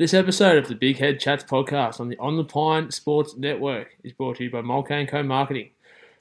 [0.00, 3.98] This episode of the Big Head Chats podcast on the On the Pine Sports Network
[4.02, 5.68] is brought to you by Mulcahy & Co Marketing.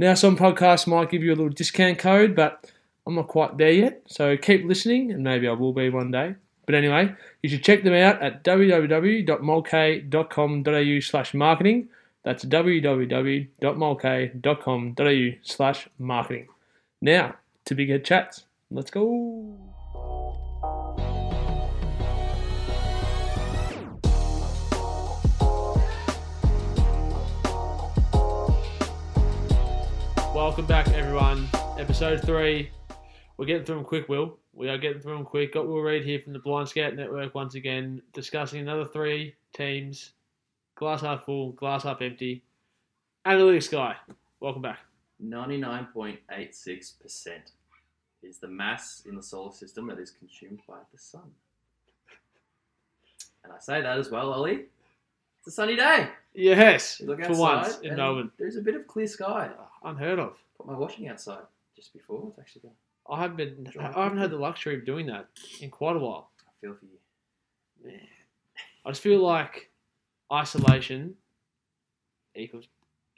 [0.00, 2.68] Now, some podcasts might give you a little discount code, but
[3.06, 6.34] I'm not quite there yet, so keep listening, and maybe I will be one day.
[6.66, 11.88] But anyway, you should check them out at www.mulcahy.com.au slash marketing.
[12.24, 16.48] That's www.mulcahy.com.au slash marketing.
[17.00, 18.42] Now, to Big Head Chats.
[18.72, 19.67] Let's go.
[30.38, 31.48] Welcome back, everyone.
[31.80, 32.70] Episode three.
[33.36, 34.38] We're getting through them quick, Will.
[34.52, 35.52] We are getting through them quick.
[35.52, 40.12] Got Will Reed here from the Blind Scout Network once again, discussing another three teams.
[40.76, 42.44] Glass half full, glass half empty.
[43.26, 43.96] Analytics guy,
[44.38, 44.78] welcome back.
[45.20, 47.30] 99.86%
[48.22, 51.32] is the mass in the solar system that is consumed by the sun.
[53.42, 54.66] And I say that as well, Ollie.
[55.40, 56.10] It's a sunny day.
[56.32, 58.30] Yes, You look for outside once in and Melbourne.
[58.38, 59.50] There's a bit of clear sky.
[59.84, 60.36] Unheard of.
[60.56, 61.44] Put my washing outside
[61.76, 62.28] just before.
[62.30, 62.74] It's actually going
[63.10, 63.72] I haven't been.
[63.80, 65.28] I haven't had the luxury of doing that
[65.60, 66.30] in quite a while.
[66.46, 66.98] I feel for you.
[67.82, 68.00] Man.
[68.84, 69.70] I just feel like
[70.32, 71.14] isolation
[72.34, 72.66] equals.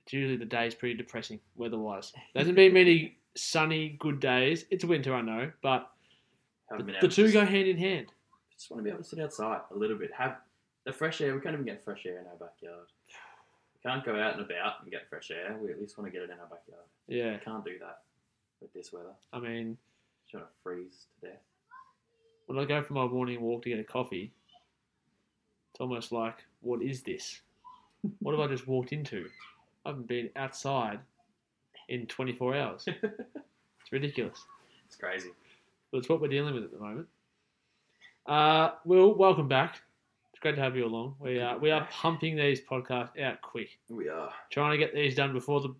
[0.04, 2.12] It's usually the day is pretty depressing weather-wise.
[2.12, 4.64] There hasn't been many sunny, good days.
[4.70, 5.90] It's winter, I know, but
[6.76, 8.06] the, the two to go hand in hand.
[8.52, 10.10] Just want to be able to sit outside a little bit.
[10.16, 10.38] Have
[10.84, 11.34] the fresh air.
[11.34, 12.86] We can't even get fresh air in our backyard.
[13.82, 15.56] Can't go out and about and get fresh air.
[15.60, 16.84] We at least want to get it in our backyard.
[17.08, 18.02] Yeah, We can't do that
[18.60, 19.14] with this weather.
[19.32, 19.78] I mean,
[20.22, 21.38] Just trying to freeze to death.
[22.46, 24.32] when I go for my morning walk to get a coffee,
[25.72, 27.40] it's almost like, what is this?
[28.18, 29.28] What have I just walked into?
[29.86, 31.00] I haven't been outside
[31.88, 32.86] in 24 hours.
[33.82, 34.44] It's ridiculous.
[34.86, 35.30] It's crazy.
[35.90, 37.08] But it's what we're dealing with at the moment.
[38.26, 39.80] Uh, Will, welcome back.
[40.40, 41.16] It's great to have you along.
[41.18, 44.32] We are we are pumping these podcasts out quick, We are.
[44.48, 45.74] trying to get these done before the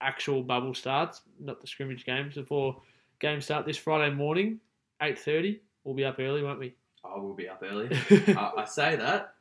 [0.00, 2.36] actual bubble starts, not the scrimmage games.
[2.36, 2.80] Before
[3.18, 4.60] games start this Friday morning,
[5.00, 5.62] eight thirty.
[5.82, 6.76] We'll be up early, won't we?
[7.04, 7.88] I will be up early.
[8.36, 9.34] I, I say that.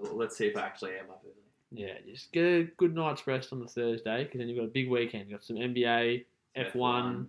[0.00, 1.34] Let's see if I actually am up early.
[1.72, 4.68] yeah, just get a good night's rest on the Thursday because then you've got a
[4.72, 5.28] big weekend.
[5.28, 7.28] You've got some NBA, F one.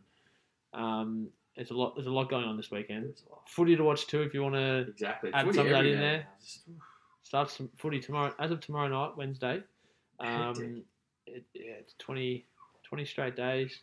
[0.76, 1.96] Um, there's a lot.
[1.96, 3.14] There's a lot going on this weekend.
[3.48, 5.32] Footy to watch too if you want to Exactly.
[5.34, 6.28] Add Footy some of that in there.
[6.40, 6.62] Just-
[7.24, 9.62] starts some footy tomorrow as of tomorrow night, Wednesday.
[10.20, 10.84] Um,
[11.28, 12.46] it, yeah, it's 20,
[12.84, 13.80] 20 straight days.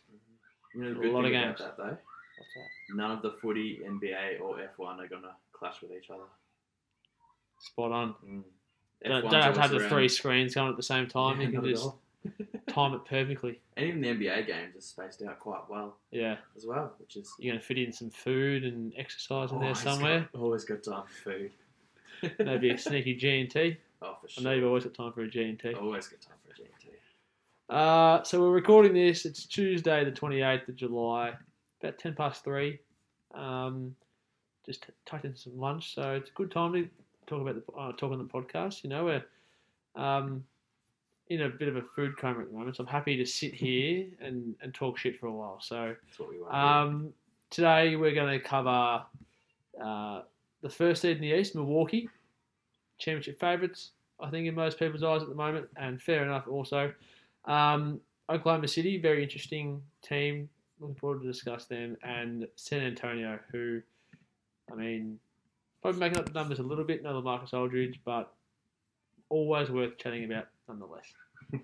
[0.75, 1.57] You know, A lot of games.
[1.59, 1.97] that though,
[2.93, 6.23] none of the footy, NBA, or F1 are gonna clash with each other.
[7.59, 8.15] Spot on.
[8.25, 8.43] Mm.
[9.03, 11.39] Don't, don't have to have the around- three screens going at the same time.
[11.41, 11.99] Yeah, you can just all.
[12.69, 13.59] time it perfectly.
[13.77, 17.33] And even the NBA games are spaced out quite well Yeah, as well, which is
[17.39, 20.29] you're going to fit in some food and exercise in there always somewhere.
[20.33, 21.51] Got, always got time for food.
[22.39, 23.77] Maybe a sneaky G and T.
[24.01, 24.43] Oh, for I sure.
[24.43, 25.73] know you've always got time for a G and T.
[25.73, 26.95] Always got time for a GMT.
[27.69, 29.25] Uh, so we're recording this.
[29.25, 31.33] It's Tuesday, the 28th of July,
[31.81, 32.79] about 10 past 3.
[33.35, 33.95] Um,
[34.65, 36.87] just tucked in some lunch, so it's a good time to
[37.27, 38.83] talk about the uh, talk on the podcast.
[38.83, 39.23] You know, we're
[40.01, 40.43] um,
[41.29, 43.53] in a bit of a food coma at the moment, so I'm happy to sit
[43.65, 45.59] here and, and talk shit for a while.
[45.61, 46.53] So That's what we want.
[46.53, 47.13] um,
[47.49, 49.03] today we're going to cover
[49.83, 50.21] uh,
[50.61, 52.09] the first seed in the East, Milwaukee,
[52.97, 56.91] championship favourites, I think, in most people's eyes at the moment, and fair enough also.
[57.45, 60.49] Um, Oklahoma City, very interesting team.
[60.79, 63.81] Looking forward to discuss them, and San Antonio, who,
[64.71, 65.19] I mean,
[65.81, 68.33] probably making up the numbers a little bit, and LaMarcus Aldridge, but
[69.29, 71.13] always worth chatting about nonetheless.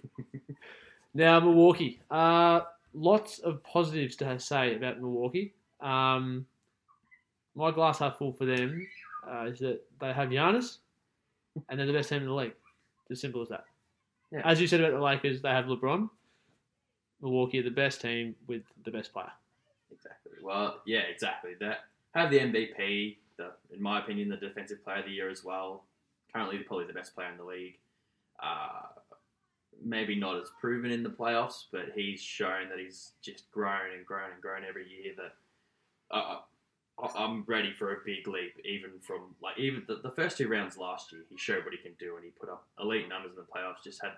[1.13, 2.01] now, Milwaukee.
[2.11, 2.61] Uh,
[2.93, 5.53] lots of positives to say about Milwaukee.
[5.81, 6.45] Um,
[7.55, 8.85] my glass half full for them
[9.29, 10.77] uh, is that they have Giannis,
[11.69, 12.53] and they're the best team in the league.
[13.03, 13.65] It's as simple as that.
[14.31, 14.41] Yeah.
[14.43, 16.09] As you said about the Lakers, they have LeBron.
[17.21, 19.31] Milwaukee are the best team with the best player.
[19.91, 20.33] Exactly.
[20.43, 21.51] Well, yeah, exactly.
[21.59, 23.17] That have the MVP.
[23.37, 25.83] The, in my opinion, the defensive player of the year as well.
[26.33, 27.77] Currently, probably the best player in the league.
[28.41, 28.87] Uh,
[29.83, 34.05] maybe not as proven in the playoffs, but he's shown that he's just grown and
[34.05, 35.13] grown and grown every year.
[35.17, 36.39] That uh,
[37.01, 40.47] I- I'm ready for a big leap, even from like even the, the first two
[40.47, 41.21] rounds last year.
[41.29, 43.83] He showed what he can do, and he put up elite numbers in the playoffs.
[43.83, 44.13] Just had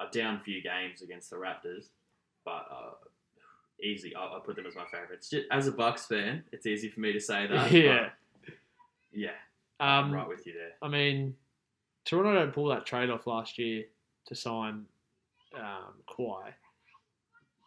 [0.00, 1.86] a down few games against the Raptors,
[2.44, 2.94] but uh,
[3.82, 4.14] easy.
[4.14, 5.30] I, I put them as my favourites.
[5.30, 7.70] Ju- As a Bucks fan, it's easy for me to say that.
[7.72, 8.08] Yeah.
[8.44, 8.54] but
[9.12, 9.30] yeah,
[9.80, 10.72] I'm Um, right with you there.
[10.82, 11.36] I mean,
[12.04, 13.84] Toronto don't pull that trade off last year
[14.26, 14.84] to sign
[15.56, 16.50] um, Kawhi.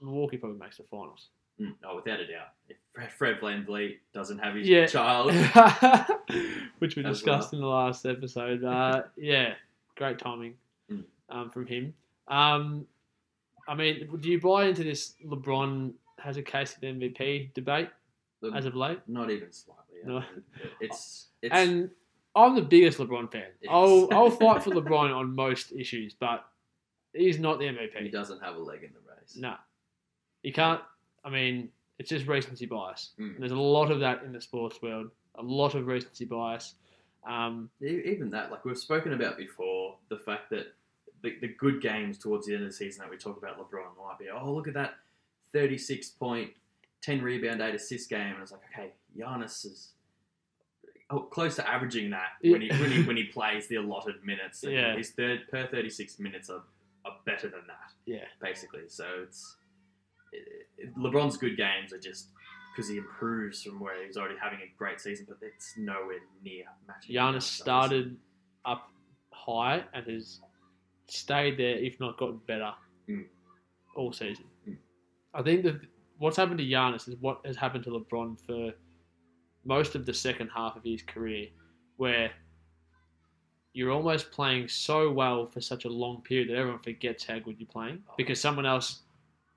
[0.02, 1.28] Milwaukee probably makes the finals.
[1.60, 2.50] Mm, oh, without a doubt.
[2.70, 4.86] If Fred, Fred VanVleet doesn't have his Yeah.
[4.86, 5.32] child,
[6.80, 8.64] which we discussed in the last episode.
[8.64, 9.54] Uh, yeah,
[9.96, 10.54] great timing
[10.92, 11.04] Mm.
[11.30, 11.94] um, from him.
[12.30, 12.86] Um,
[13.68, 17.90] I mean, do you buy into this LeBron has a case at the MVP debate
[18.42, 19.00] the- as of late?
[19.08, 19.98] not even slightly.
[20.06, 20.24] No.
[20.80, 21.90] It's it's And
[22.38, 23.48] I'm the biggest LeBron fan.
[23.62, 23.72] Yes.
[23.72, 26.46] I'll, I'll fight for LeBron on most issues, but
[27.14, 28.02] he's not the MVP.
[28.02, 29.36] he doesn't have a leg in the race.
[29.38, 29.56] No.
[30.44, 30.82] You can't,
[31.26, 31.70] I mean,
[32.00, 33.12] it's just recency bias.
[33.20, 33.40] Mm.
[33.40, 36.76] There's a lot of that in the sports world, a lot of recency bias.
[37.28, 40.68] Um, Even that, like we've spoken about before, the fact that
[41.24, 43.98] the, the good games towards the end of the season that we talk about LeBron
[43.98, 44.96] might be, oh, look at that
[45.54, 46.52] 36 point,
[47.02, 48.34] 10 rebound, 8 assist game.
[48.34, 49.90] And it's like, okay, Giannis is
[51.32, 54.64] close to averaging that when, he, when, he, when he plays the allotted minutes.
[54.64, 54.96] And Yeah.
[54.98, 56.64] His third per 36 minutes are,
[57.06, 58.26] are better than that, yeah.
[58.42, 58.88] basically.
[58.88, 59.56] So it's.
[60.34, 62.28] It, it, LeBron's good games are just
[62.76, 66.66] because he improves from where he's already having a great season, but it's nowhere near
[66.88, 67.16] matching.
[67.16, 68.18] Giannis Giannis' started
[68.66, 68.90] up
[69.32, 70.42] high and has
[71.08, 72.72] stayed there, if not gotten better,
[73.10, 73.24] Mm.
[73.96, 74.44] all season.
[74.68, 74.76] Mm.
[75.34, 75.80] I think that
[76.18, 78.74] what's happened to Giannis is what has happened to LeBron for
[79.68, 81.48] most of the second half of his career,
[81.98, 82.32] where
[83.74, 87.56] you're almost playing so well for such a long period that everyone forgets how good
[87.60, 88.14] you're playing oh.
[88.18, 89.02] because someone else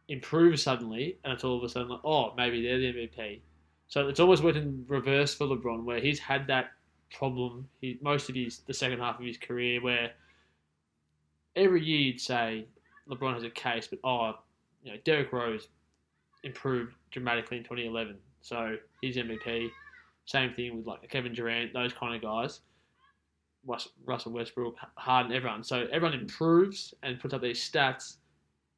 [0.08, 3.40] improves suddenly and it's all of a sudden like, oh, maybe they're the MVP.
[3.88, 6.72] So it's almost worked in reverse for LeBron, where he's had that
[7.12, 10.10] problem he, most of his the second half of his career, where
[11.56, 12.66] every year you'd say
[13.08, 14.34] LeBron has a case, but oh,
[14.82, 15.68] you know, Derrick Rose
[16.44, 19.70] improved dramatically in 2011, so he's MVP.
[20.26, 22.60] Same thing with like Kevin Durant, those kind of guys.
[24.06, 25.62] Russell Westbrook, Harden, everyone.
[25.62, 28.16] So everyone improves and puts up these stats,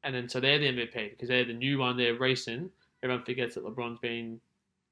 [0.03, 2.69] and then so they're the MVP because they're the new one, they're recent.
[3.01, 4.39] Everyone forgets that LeBron's been,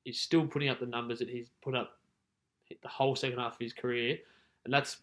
[0.04, 1.98] he's still putting up the numbers that he's put up
[2.82, 4.18] the whole second half of his career,
[4.64, 4.98] and that's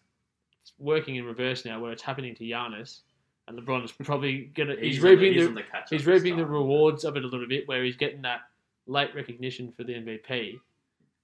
[0.79, 3.01] working in reverse now, where it's happening to Giannis,
[3.47, 7.23] and LeBron's probably gonna he's, He's reaping the the he's reaping the rewards of it
[7.23, 8.41] a little bit, where he's getting that
[8.87, 10.59] late recognition for the MVP,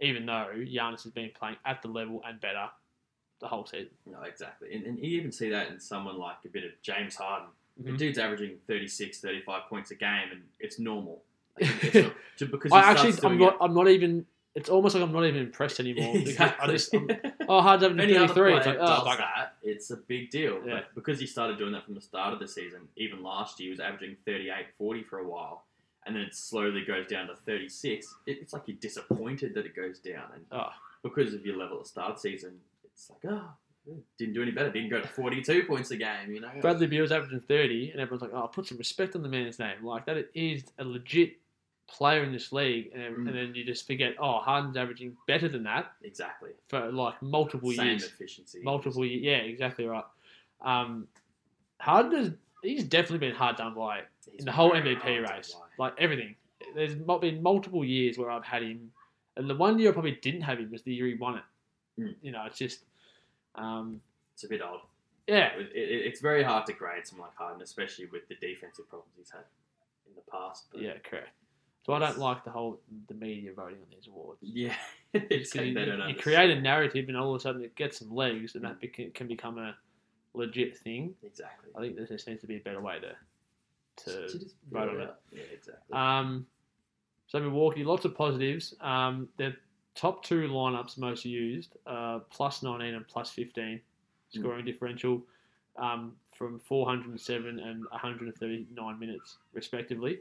[0.01, 2.67] even though Giannis has been playing at the level and better
[3.39, 3.89] the whole season.
[4.05, 4.73] No, exactly.
[4.73, 7.49] And, and you even see that in someone like a bit of James Harden.
[7.77, 7.97] The Mhm.
[7.97, 11.21] dude's averaging 36, 35 points a game, and it's normal.
[11.61, 14.25] Like, it's because I actually, I'm not, I'm not even.
[14.55, 16.13] It's almost like I'm not even impressed anymore.
[16.13, 16.69] because exactly.
[16.69, 17.09] I just, I'm,
[17.49, 18.57] oh, Harden's having If any other 33.
[18.57, 19.17] It's like, does oh, bugger.
[19.17, 20.61] that, it's a big deal.
[20.65, 20.75] Yeah.
[20.75, 23.67] But because he started doing that from the start of the season, even last year,
[23.67, 25.65] he was averaging 38, 40 for a while,
[26.05, 28.15] and then it slowly goes down to 36.
[28.25, 30.69] It, it's like you're disappointed that it goes down, and Oh.
[31.03, 33.49] because of your level at start season, it's like, oh,
[34.17, 34.71] didn't do any better.
[34.71, 36.49] Didn't go to 42 points a game, you know.
[36.61, 39.83] Bradley Beal's averaging 30, and everyone's like, oh, put some respect on the man's name.
[39.83, 41.33] Like, that is a legit
[41.87, 42.89] player in this league.
[42.95, 43.27] And, Mm.
[43.27, 46.49] and then you just forget, oh, Harden's averaging better than that Exactly.
[46.67, 48.05] for like multiple Same years.
[48.05, 48.61] efficiency.
[48.63, 49.21] Multiple years.
[49.21, 50.03] Yeah, exactly right.
[50.61, 51.07] Um,
[51.79, 52.31] Harden has,
[52.65, 55.55] he's definitely been hard done by He's in the whole MVP race.
[55.77, 56.35] Like everything.
[56.75, 58.91] There's been multiple years where I've had him,
[59.37, 61.43] and the one year I probably didn't have him was the year he won it.
[62.01, 62.15] Mm.
[62.21, 62.79] You know, it's just,
[63.55, 64.01] um,
[64.33, 64.79] It's a bit odd.
[65.27, 68.89] yeah, It, it, it's very hard to grade someone like Harden, especially with the defensive
[68.89, 69.43] problems he's had
[70.07, 70.65] in the past.
[70.73, 71.29] Yeah, correct.
[71.85, 74.39] So I don't like the whole the media voting on these awards.
[74.41, 74.73] yeah,
[75.13, 75.21] you,
[76.09, 78.81] you create a narrative, and all of a sudden it gets some legs, and that
[78.81, 79.75] beca- can become a
[80.37, 81.13] legit thing.
[81.23, 81.69] exactly.
[81.75, 83.15] I think there just needs to be a better way to
[84.03, 85.03] to To just vote on it.
[85.07, 85.19] out.
[85.31, 85.93] Yeah, exactly.
[85.93, 86.45] Um,
[87.27, 88.75] so Milwaukee, lots of positives.
[88.81, 89.55] Um, their
[89.95, 93.79] top two lineups most used, uh, plus 19 and plus 15
[94.29, 95.21] scoring differential
[95.77, 100.19] um, from 407 and 139 minutes, respectively.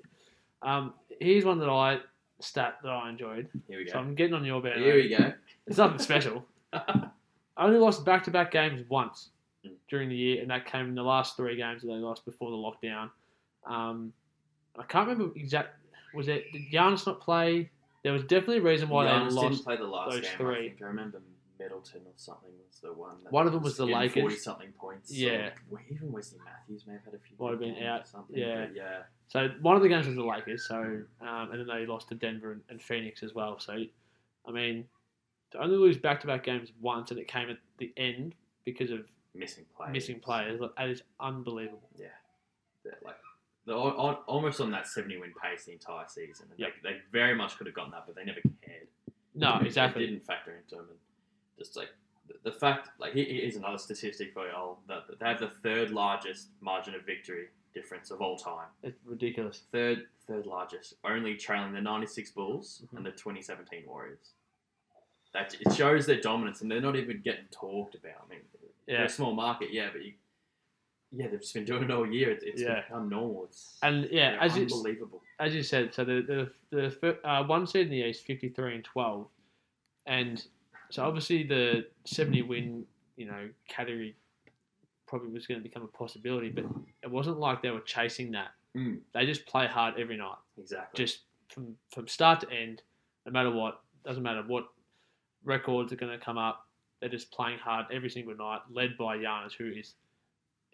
[0.63, 1.99] Um, here's one that I
[2.41, 3.49] stat that I enjoyed.
[3.69, 3.93] Here we go.
[3.93, 3.99] So.
[3.99, 4.81] I'm getting on your band.
[4.81, 5.33] Here we go.
[5.67, 6.45] It's nothing special.
[6.73, 7.09] I
[7.57, 9.31] only lost back to back games once
[9.65, 9.71] Mm.
[9.89, 12.51] during the year, and that came in the last three games that they lost before
[12.51, 13.11] the lockdown.
[13.67, 14.13] Um,
[14.79, 15.71] I can't remember exact.
[16.15, 17.71] Was it did Giannis not play?
[18.03, 19.65] There was definitely a reason why Giannis they lost.
[19.65, 20.31] play the last those game.
[20.37, 20.67] three.
[20.67, 21.23] I think I remember
[21.59, 23.17] Middleton or something was the one.
[23.23, 24.21] That One of them was the Lakers.
[24.23, 25.13] Forty something points.
[25.13, 25.51] Yeah.
[25.91, 27.37] even Wesley Matthews may have had a few.
[27.39, 28.67] Might have been out, Or something, yeah.
[28.75, 29.03] yeah.
[29.29, 30.67] So one of the games was the Lakers.
[30.67, 33.59] So um, and then they lost to Denver and, and Phoenix as well.
[33.59, 33.73] So
[34.47, 34.85] I mean,
[35.53, 38.91] to only lose back to back games once and it came at the end because
[38.91, 39.01] of
[39.35, 39.93] Missing players.
[39.93, 41.89] missing players, like, that is unbelievable.
[41.97, 42.07] Yeah.
[42.85, 43.17] They're like
[43.67, 46.47] they're al- al- almost on that 70 win pace the entire season.
[46.51, 46.69] And Yep.
[46.83, 48.89] they, they very much could have gotten that, but they never cared.
[49.35, 50.07] No, They exactly.
[50.07, 50.87] didn't factor into them.
[50.91, 50.99] And
[51.59, 51.89] just like
[52.29, 55.49] the, the fact, like, here- here's another statistic for you all that they have the
[55.49, 58.69] third largest margin of victory difference of all time.
[58.83, 59.65] It's ridiculous.
[59.73, 62.99] Third, third largest, only trailing the 96 Bulls Mhm.
[62.99, 64.35] and the 2017 Warriors.
[65.33, 68.23] That it shows their dominance, and they're not even getting talked about.
[68.25, 68.41] I mean,
[68.87, 69.05] they're Yeah.
[69.05, 70.13] a small market, yeah, but you,
[71.13, 72.31] yeah, they've just been doing it all year.
[72.31, 72.83] It's, it's Yeah.
[72.83, 73.45] become normal.
[73.45, 75.23] It's And yeah, as you, unbelievable.
[75.39, 78.75] as you said, so the the, the uh, one seed in the East, fifty three
[78.75, 79.29] and twelve,
[80.07, 80.45] and
[80.91, 82.85] so obviously the seventy win,
[83.17, 84.17] you know, category
[85.07, 86.65] probably was going to become a possibility, but
[87.03, 88.49] it wasn't like they were chasing that.
[88.77, 88.99] Mm.
[89.13, 91.05] They just play hard every night, Exactly.
[91.05, 92.83] just from from start to end,
[93.25, 93.81] no matter what.
[94.05, 94.65] Doesn't matter what
[95.45, 96.64] records are going to come up.
[97.05, 99.93] They're just playing hard every single night, led by Giannis, who is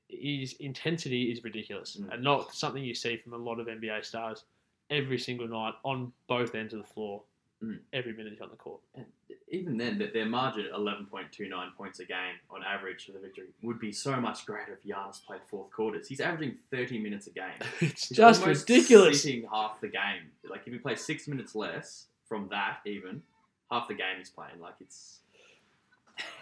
[0.09, 2.13] his intensity is ridiculous Mm.
[2.15, 4.45] and not something you see from a lot of NBA stars
[4.91, 7.25] every single night on both ends of the floor,
[7.61, 7.81] Mm.
[7.93, 8.81] every minute he's on the court.
[8.95, 9.07] And
[9.49, 13.49] even then, that their margin at 11.29 points a game on average for the victory
[13.63, 16.07] would be so much greater if Giannis played fourth quarters.
[16.07, 17.59] He's averaging 30 minutes a game.
[17.81, 19.23] it's He's just ridiculous.
[19.25, 20.31] Sitting half the game.
[20.49, 23.25] Like if he plays six minutes less from that, even
[23.69, 24.61] half the game he's playing.
[24.61, 25.20] Like it's.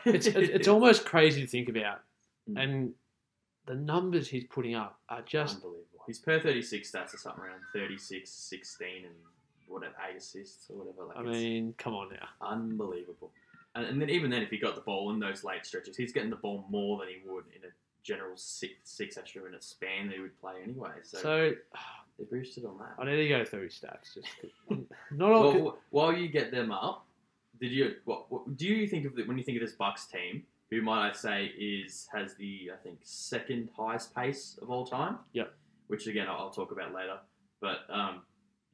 [0.04, 2.00] It's it's almost crazy to think about,
[2.50, 2.62] Mm.
[2.64, 2.92] and
[3.66, 5.84] the numbers he's putting up are just unbelievable.
[6.06, 9.14] His per 36 stats are something around 36, 16, and
[9.66, 11.04] whatever eight assists or whatever.
[11.08, 12.28] Like I mean, come on now.
[12.40, 13.30] unbelievable.
[13.74, 16.12] And, and then even then, if he got the ball in those late stretches, he's
[16.12, 17.72] getting the ball more than he would in a
[18.02, 20.88] general six six extra minute span that he would play anyway.
[21.02, 21.52] So, So
[22.18, 22.94] they boosted on that.
[22.98, 24.14] I need to go through stats.
[24.14, 24.28] Just
[25.10, 25.52] not all.
[25.52, 27.04] Well, wh- while you get them up,
[27.60, 30.06] did you what, what do you think of the, when you think of this Bucks
[30.06, 30.44] team?
[30.70, 35.18] Who might I say is has the I think second highest pace of all time?
[35.32, 35.52] Yep.
[35.86, 37.18] Which again I'll, I'll talk about later.
[37.60, 38.22] But um,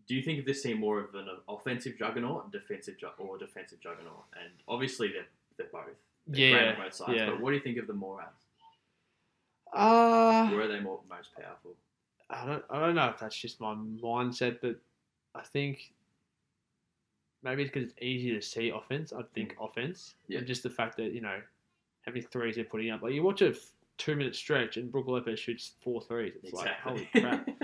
[0.07, 3.81] do you think of this team more of an offensive juggernaut, defensive ju- or defensive
[3.81, 4.25] juggernaut?
[4.41, 5.27] And obviously they're
[5.57, 5.95] they're both.
[6.27, 7.13] They're yeah, both sides.
[7.15, 7.27] yeah.
[7.31, 8.29] But what do you think of them more as?
[9.73, 11.75] uh, Where are they more most powerful?
[12.31, 14.77] I don't, I don't know if that's just my mindset, but
[15.35, 15.93] I think
[17.45, 19.13] maybe it's because it's easy to see offense.
[19.13, 20.39] I think offense, Yeah.
[20.39, 21.41] and just the fact that you know
[22.07, 23.03] how many threes they're putting up.
[23.03, 26.33] Like you watch a f- two minute stretch and Brook Lopez shoots four threes.
[26.43, 27.49] It's like holy crap.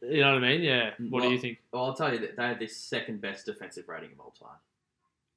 [0.00, 0.62] You know what I mean?
[0.62, 0.90] Yeah.
[1.10, 1.58] What do you think?
[1.70, 4.56] well, I'll tell you that they have the second best defensive rating of all time.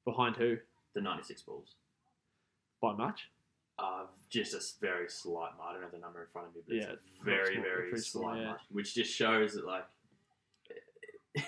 [0.06, 0.56] Behind who?
[0.94, 1.74] The 96 Bulls.
[2.80, 3.28] By much?
[3.78, 5.66] Uh, just a very slight margin.
[5.68, 8.22] I don't have the number in front of me, but Yeah, it's very, very small,
[8.24, 8.46] slight yeah.
[8.46, 9.84] margin, which just shows that like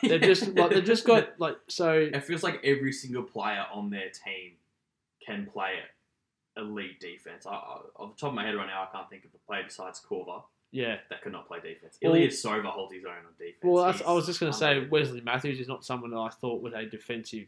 [0.03, 1.93] They've just like they've just got like so.
[1.93, 4.53] It feels like every single player on their team
[5.25, 5.75] can play
[6.57, 7.47] elite defense.
[7.47, 9.39] I, I, off the top of my head right now, I can't think of a
[9.47, 10.97] player besides Korver Yeah.
[11.11, 11.99] that could not play defense.
[12.03, 13.57] Well- Ilyasova holds his own on defense.
[13.63, 14.87] Well, that's, I was just going to say.
[14.87, 17.47] Wesley Matthews is not someone that I thought was a defensive,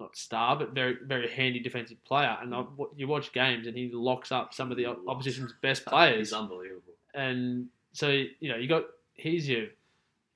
[0.00, 2.36] not star, but very very handy defensive player.
[2.40, 2.64] And I,
[2.96, 6.18] you watch games and he locks up some of the opposition's best players.
[6.18, 6.94] He's unbelievable.
[7.14, 8.84] And so you know you got
[9.14, 9.66] he's your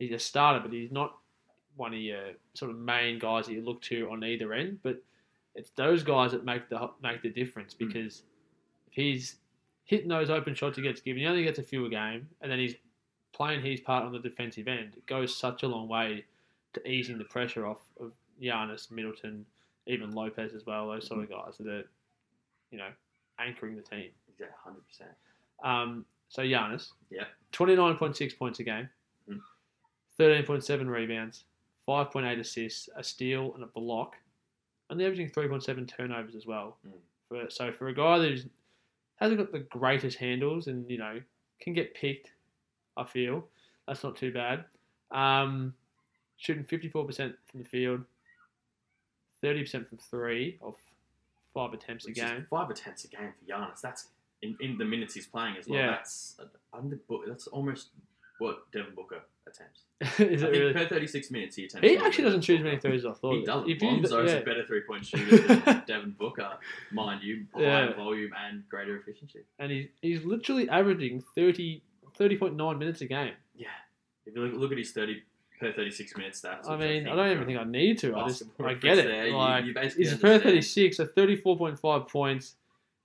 [0.03, 1.17] he's a starter, but he's not
[1.77, 2.23] one of your
[2.55, 4.79] sort of main guys that you look to on either end.
[4.83, 5.03] But
[5.55, 7.79] it's those guys that make the make the difference Mm.
[7.79, 8.23] because
[8.89, 9.37] if he's
[9.85, 12.51] hitting those open shots he gets given, he only gets a few a game, and
[12.51, 12.75] then he's
[13.33, 14.95] playing his part on the defensive end.
[14.97, 16.25] It goes such a long way
[16.75, 19.45] to easing the pressure off of Giannis, Middleton,
[19.87, 20.89] even Lopez as well.
[20.89, 21.85] Those sort of guys that are,
[22.71, 22.91] you know,
[23.39, 24.11] anchoring the team.
[24.39, 25.11] Yeah, hundred percent.
[25.63, 27.29] Um, so Giannis, Yep.
[27.53, 28.89] twenty nine point six points a game,
[30.13, 30.17] Mhm.
[30.17, 31.45] thirteen point seven rebounds,
[31.87, 34.17] five point eight assists, a steal, and a block,
[34.91, 36.79] and they're averaging three point seven turnovers as well.
[36.87, 36.93] Mm.
[37.29, 38.47] For so for a guy who's
[39.17, 41.21] hasn't got the greatest handles and you know
[41.61, 42.33] can get picked,
[42.97, 43.49] I feel
[43.87, 44.65] that's not too bad.
[45.11, 45.75] Um,
[46.37, 48.05] shooting fifty four percent from the field,
[49.41, 50.75] thirty percent from three of
[51.55, 52.47] five attempts a Which is game.
[52.51, 53.81] five attempts a game for Giannis.
[53.81, 54.09] That's
[54.43, 55.79] in, in the minutes he's playing as well.
[55.79, 55.91] Yeah.
[55.93, 56.37] That's
[56.73, 56.99] under.
[57.27, 57.91] That's almost
[58.43, 59.81] what Devin Booker attempts.
[60.21, 60.73] Is I it think really?
[60.73, 61.87] per 36 minutes he attempts.
[61.89, 62.69] He more actually than doesn't shoot as Booker.
[62.69, 63.35] many threes as I thought.
[63.37, 63.71] He doesn't.
[63.71, 64.39] If you- Lonzo's yeah.
[64.39, 66.51] a better three point shooter than Devin Booker,
[66.91, 67.95] mind you, higher Yeah.
[67.95, 69.41] volume and greater efficiency.
[69.59, 71.83] and he's, he's literally averaging 30,
[72.19, 73.33] 30.9 minutes a game.
[73.57, 73.67] Yeah.
[74.27, 75.23] If you look, look at his 30
[75.61, 76.69] per 36 minutes stats.
[76.69, 78.17] I which mean, I don't even think I need to.
[78.17, 79.07] I just basketball I get it.
[79.07, 80.43] there, you- like you basically he's per understand.
[80.43, 82.57] thirty six, so thirty four point five points,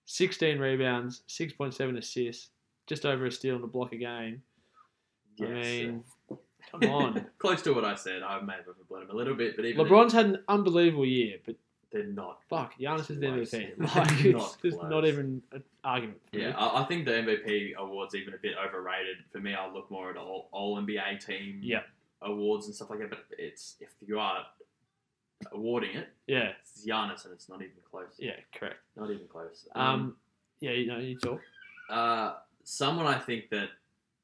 [0.06, 2.50] sixteen rebounds, six point seven assists,
[2.88, 4.42] just over a steal and a block a game.
[5.42, 6.04] I mean,
[6.72, 7.26] Come on.
[7.38, 8.24] Close to what I said.
[8.24, 11.38] I may have overblown him a little bit, but even LeBron's had an unbelievable year,
[11.46, 11.56] but
[11.92, 12.42] they're not.
[12.50, 13.52] fuck, Giannis is the Close.
[13.52, 13.78] MVP.
[13.78, 14.90] Not Like, it's just close.
[14.90, 16.20] not even an argument.
[16.34, 16.54] Yeah.
[16.58, 19.16] I, I think the MVP award's even a bit overrated.
[19.32, 21.84] For me, I look more at all, all NBA team Yeah.
[22.22, 23.10] awards and stuff like that.
[23.12, 24.46] But it's if you are
[25.54, 28.16] awarding it, Yeah, it's Giannis, and it's not even close.
[28.20, 28.80] yeah, correct.
[28.98, 29.66] Not even close.
[29.74, 30.18] Um,
[30.60, 31.40] yeah, you know, you talk.
[31.90, 32.34] Uh,
[32.66, 33.70] someone I think that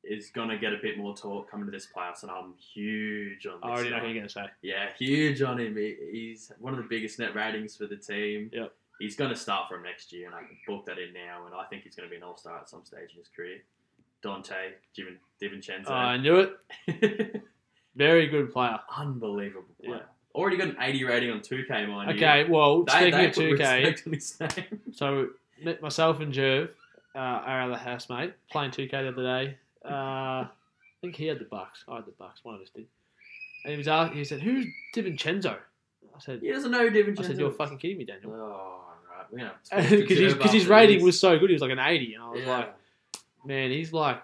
[0.03, 3.53] is gonna get a bit more talk coming to this playoffs, and I'm huge on.
[3.55, 4.01] This I already know guy.
[4.01, 4.45] who you're going to say.
[4.61, 5.75] Yeah, huge on him.
[5.77, 8.49] He, he's one of the biggest net ratings for the team.
[8.53, 8.73] Yep.
[8.99, 11.45] He's going to start from next year, and I can book that in now.
[11.45, 13.27] And I think he's going to be an all star at some stage in his
[13.35, 13.57] career.
[14.23, 14.53] Donte
[14.95, 15.85] Divin- DiVincenzo.
[15.87, 16.37] Oh, I knew
[16.87, 17.43] it.
[17.95, 18.79] Very good player.
[18.97, 19.95] Unbelievable player.
[19.97, 20.01] Yeah.
[20.35, 22.15] Already got an 80 rating on 2K, mind you.
[22.25, 24.81] Okay, well, They, speaking they of 2K, his name.
[24.91, 25.27] so
[25.63, 26.69] met myself and Jerv,
[27.15, 29.57] uh, our other housemate, playing 2K the other day.
[29.85, 30.49] Uh, I
[31.01, 31.83] think he had the Bucks.
[31.87, 32.43] I had the Bucks.
[32.43, 32.85] One of us did.
[33.65, 37.19] And he was asking, he said, "Who's DiVincenzo?" I said, He doesn't know DiVincenzo.
[37.19, 38.81] "I said you're fucking kidding me, Daniel." Oh,
[39.31, 39.51] right.
[39.71, 42.29] We're to Because his rating was so good, he was like an 80, and I
[42.29, 42.57] was yeah.
[42.57, 42.75] like,
[43.45, 44.21] "Man, he's like,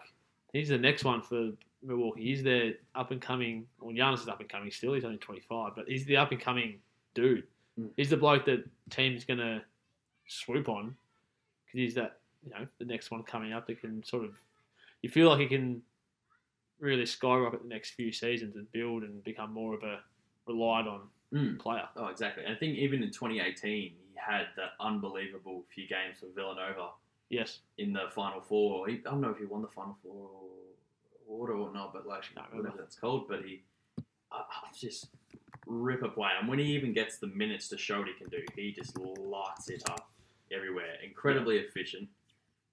[0.54, 1.52] he's the next one for
[1.84, 2.24] Milwaukee.
[2.24, 3.66] He's the up and coming.
[3.80, 4.94] Well, Giannis is up and coming still.
[4.94, 6.80] He's only 25, but he's the up and coming
[7.14, 7.44] dude.
[7.80, 7.90] Mm.
[7.98, 9.64] He's the bloke that team's gonna
[10.28, 10.96] swoop on
[11.66, 14.32] because he's that you know the next one coming up that can sort of
[15.02, 15.82] you feel like he can
[16.80, 20.00] really skyrocket the next few seasons and build and become more of a
[20.48, 21.02] relied on
[21.34, 21.60] Mm.
[21.60, 21.88] player.
[21.96, 22.44] Oh, exactly.
[22.44, 26.90] And I think even in 2018, he had that unbelievable few games for Villanova
[27.30, 28.88] Yes, in the Final Four.
[28.88, 30.32] He, I don't know if he won the Final Four
[31.28, 32.58] award or not, but like remember.
[32.58, 33.28] whatever that's called.
[33.28, 33.62] But he
[34.32, 34.42] uh,
[34.76, 35.10] just
[35.68, 36.30] rip away.
[36.40, 38.98] And when he even gets the minutes to show what he can do, he just
[38.98, 40.10] lights it up
[40.52, 40.96] everywhere.
[41.04, 42.10] Incredibly efficient.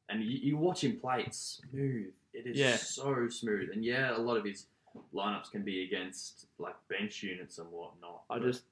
[0.09, 2.13] And you, you watch him play, it's smooth.
[2.33, 2.77] It is Yeah.
[2.77, 3.71] so smooth.
[3.73, 4.67] And yeah, a lot of his
[5.15, 8.23] lineups can be against like bench units and whatnot.
[8.31, 8.63] I just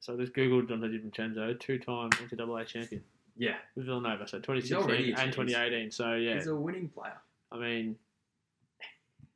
[0.00, 3.02] so I just googled Donte DiVincenzo, two-time NCAA champion
[3.36, 5.90] yeah, with Villanova, so 2016 and 2018.
[5.90, 7.18] So yeah, he's a winning player.
[7.52, 7.96] I mean,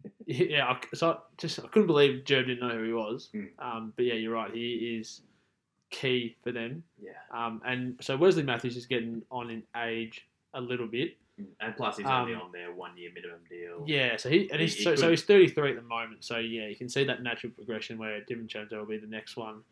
[0.26, 0.66] yeah.
[0.66, 3.28] I- So I just I couldn't believe Jerv didn't know who he was.
[3.34, 3.48] Mm.
[3.58, 4.52] Um, but yeah, you're right.
[4.52, 5.22] He is
[5.90, 6.82] key for them.
[7.02, 7.10] Yeah.
[7.32, 11.16] Um, and so Wesley Matthews is getting on in age a little bit.
[11.60, 13.84] And plus, he's Um, only on their one year minimum deal.
[13.88, 14.16] Yeah.
[14.16, 16.24] So he and He- he's he so, so he's 33 at the moment.
[16.24, 19.64] So yeah, you can see that natural progression where DiVincenzo will be the next one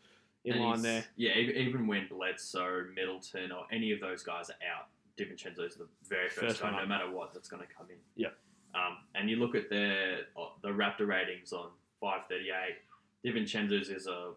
[0.44, 1.04] in line there.
[1.16, 5.86] Yeah, even, even when Bledsoe, Middleton, or any of those guys are out, DiVincenzo's the
[6.08, 7.96] very first, First guy, no matter what, that's going to come in.
[8.16, 8.36] Yep.
[8.74, 11.70] Um, and you look at their uh, the Raptor ratings on
[12.00, 12.76] 538.
[13.24, 14.32] DiVincenzo's is a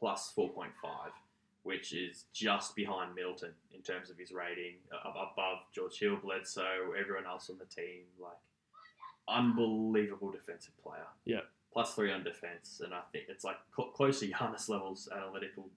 [0.00, 0.66] plus 4.5,
[1.64, 6.92] which is just behind Middleton in terms of his rating, uh, above George Hill, Bledsoe,
[6.98, 8.02] everyone else on the team.
[8.18, 8.36] Like,
[9.28, 11.06] unbelievable defensive player.
[11.24, 11.44] Yep.
[11.72, 15.68] Plus three on defense, and I think it's like cl- close to Giannis levels analytical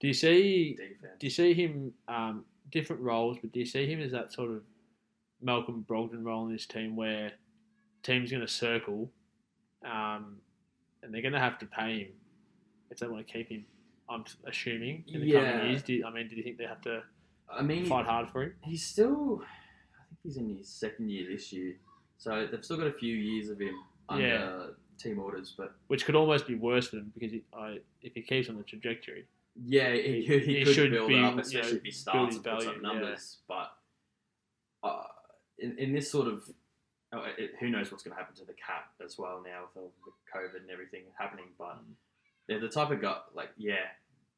[0.00, 0.74] Do you see?
[0.76, 1.14] defense.
[1.18, 3.38] Do you see him um, different roles?
[3.40, 4.62] But do you see him as that sort of
[5.40, 7.32] Malcolm Brogdon role in this team where
[8.02, 9.10] team's going to circle,
[9.84, 10.36] um,
[11.02, 12.08] and they're going to have to pay him
[12.90, 13.64] if they want to keep him.
[14.10, 15.52] I'm assuming in the Yeah.
[15.52, 15.82] coming years.
[15.82, 17.02] Do you, I mean, do you think they have to
[17.50, 18.54] I mean, fight hard for him?
[18.62, 19.42] he's still.
[19.42, 21.74] I think he's in his second year this year,
[22.16, 23.74] so they've still got a few years of him
[24.08, 24.66] under Yeah.
[24.98, 25.54] team orders.
[25.56, 28.56] But Which could almost be worse for them because he, I, if he keeps on
[28.56, 31.82] the trajectory, yeah, he, He- he, could should build be, up, you especially know, if
[31.82, 32.88] he starts and puts up value, yeah.
[32.92, 33.38] numbers.
[33.48, 33.72] But
[34.82, 35.02] uh,
[35.58, 36.42] in, in this sort of,
[37.12, 39.82] oh, it, who knows what's going to happen to the cap as well now with
[39.82, 41.46] all the COVID and everything happening.
[41.58, 41.94] But Mm.
[42.46, 43.86] they're the type of guy like yeah,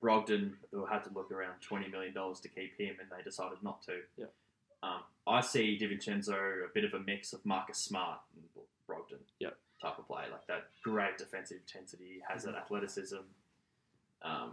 [0.03, 3.59] Brogdon will have to look around twenty million dollars to keep him, and they decided
[3.63, 3.99] not to.
[4.17, 4.27] Yeah.
[4.83, 8.45] Um, I see DiVincenzo a bit of a mix of Marcus Smart and
[8.89, 9.21] Brogdon.
[9.81, 13.17] Type of play like that great defensive intensity, has that athleticism.
[14.21, 14.53] Um,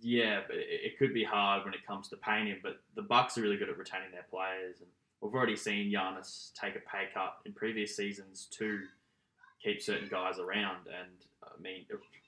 [0.00, 2.60] yeah, but it, it could be hard when it comes to paying him.
[2.62, 4.88] But the Bucks are really good at retaining their players, and
[5.20, 8.80] we've already seen Giannis take a pay cut in previous seasons to
[9.62, 10.86] keep certain guys around.
[10.86, 11.84] And I mean,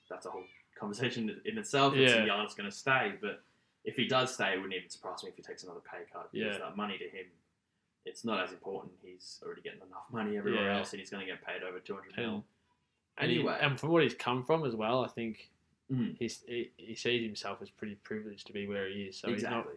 [0.07, 0.45] that's a whole
[0.79, 1.93] conversation in itself.
[1.95, 2.25] It's Yeah.
[2.25, 3.43] Giannis going to stay, but
[3.83, 6.31] if he does stay, it wouldn't even surprise me if he takes another pay cut.
[6.31, 6.59] Because Yeah.
[6.59, 7.25] that money to him,
[8.05, 8.93] it's not as important.
[9.01, 10.77] He's already getting enough money everywhere Yeah.
[10.79, 12.45] else, and he's going to get paid over two hundred mil.
[13.19, 13.57] Anyway.
[13.59, 15.49] and from what he's come from as well, I think
[15.91, 16.17] Mm.
[16.19, 19.17] he's, he, he sees himself as pretty privileged to be where he is.
[19.17, 19.67] So he's not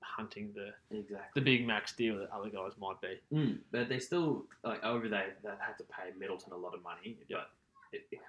[0.00, 1.18] hunting the, Exactly.
[1.34, 3.18] the big max deal that other guys might be.
[3.32, 6.82] Mm, but they still like over they they had to pay Middleton a lot of
[6.84, 7.18] money.
[7.28, 7.38] Yeah.
[7.38, 7.50] But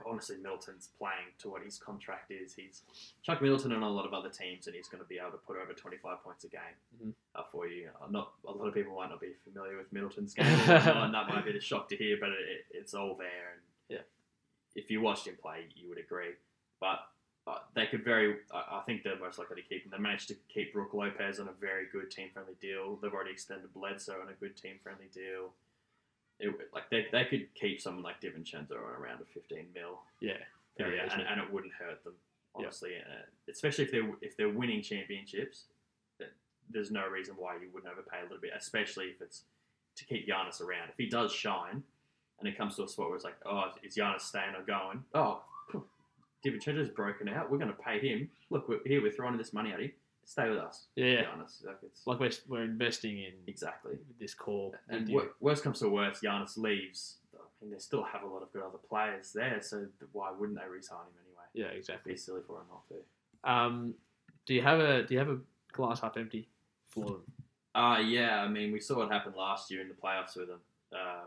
[0.05, 2.53] honestly, Middleton's playing to what his contract is.
[2.53, 2.81] He's
[3.23, 5.37] Chuck Middleton on a lot of other teams, and he's going to be able to
[5.37, 7.13] put over twenty five points a game Mhm.
[7.35, 7.89] uh, for you.
[8.01, 11.27] Uh, not a lot of people might not be familiar with Middleton's game, and that
[11.27, 13.53] might be a shock to hear, but it, it's all there.
[13.53, 14.03] And Yeah.
[14.75, 16.33] if you watched him play, you would agree.
[16.79, 17.07] But
[17.47, 19.91] uh, they could very, I I think they're most likely to keep him.
[19.91, 22.97] They managed to keep Brook Lopez on a very good team friendly deal.
[22.97, 25.53] They've already extended Bledsoe on a good team friendly deal.
[26.39, 30.33] It, like they, they could keep someone like DiVincenzo on around a 15 mil Yeah,
[30.77, 32.13] very yeah, and, and it wouldn't hurt them
[32.57, 32.91] honestly.
[32.97, 35.65] Uh, especially if they're if they're winning championships,
[36.19, 36.31] that
[36.69, 39.43] there's no reason why you wouldn't overpay a little bit, especially if it's
[39.95, 40.89] to keep Giannis around.
[40.89, 41.83] If he does shine,
[42.39, 45.03] and it comes to a spot where it's like, oh, is Giannis staying or going?
[45.13, 45.41] Oh,
[46.45, 47.51] DiVincenzo's broken out.
[47.51, 48.29] We're going to pay him.
[48.49, 49.91] Look, we're, here we're throwing this money at him.
[50.29, 51.23] Stay with us, yeah.
[51.23, 51.65] Giannis.
[51.65, 53.93] Like it's Like we're, we're investing in exactly.
[54.19, 54.73] this core.
[54.89, 57.19] And wor- worst comes to worst, Giannis leaves.
[57.33, 60.59] I mean, they still have a lot of good other players there, so why wouldn't
[60.59, 61.45] they re-sign him anyway?
[61.53, 62.11] yeah, It'd exactly.
[62.11, 63.49] be silly for him not to.
[63.49, 63.93] Um,
[64.45, 65.39] do you have a do you have a
[65.71, 66.49] glass half empty
[66.89, 67.23] for them?
[67.73, 70.59] Uh, yeah, I mean, we saw what happened last year in the playoffs with him.
[70.93, 71.23] Uh,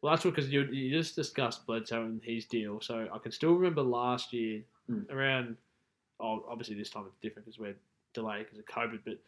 [0.00, 2.80] Well, that's because you you just discussed Bledsoe and his deal.
[2.80, 5.10] So I can still remember last year Mm.
[5.10, 5.56] around.
[6.20, 7.74] Oh, obviously this time it's different because we're
[8.14, 9.00] delayed because of COVID.
[9.04, 9.18] But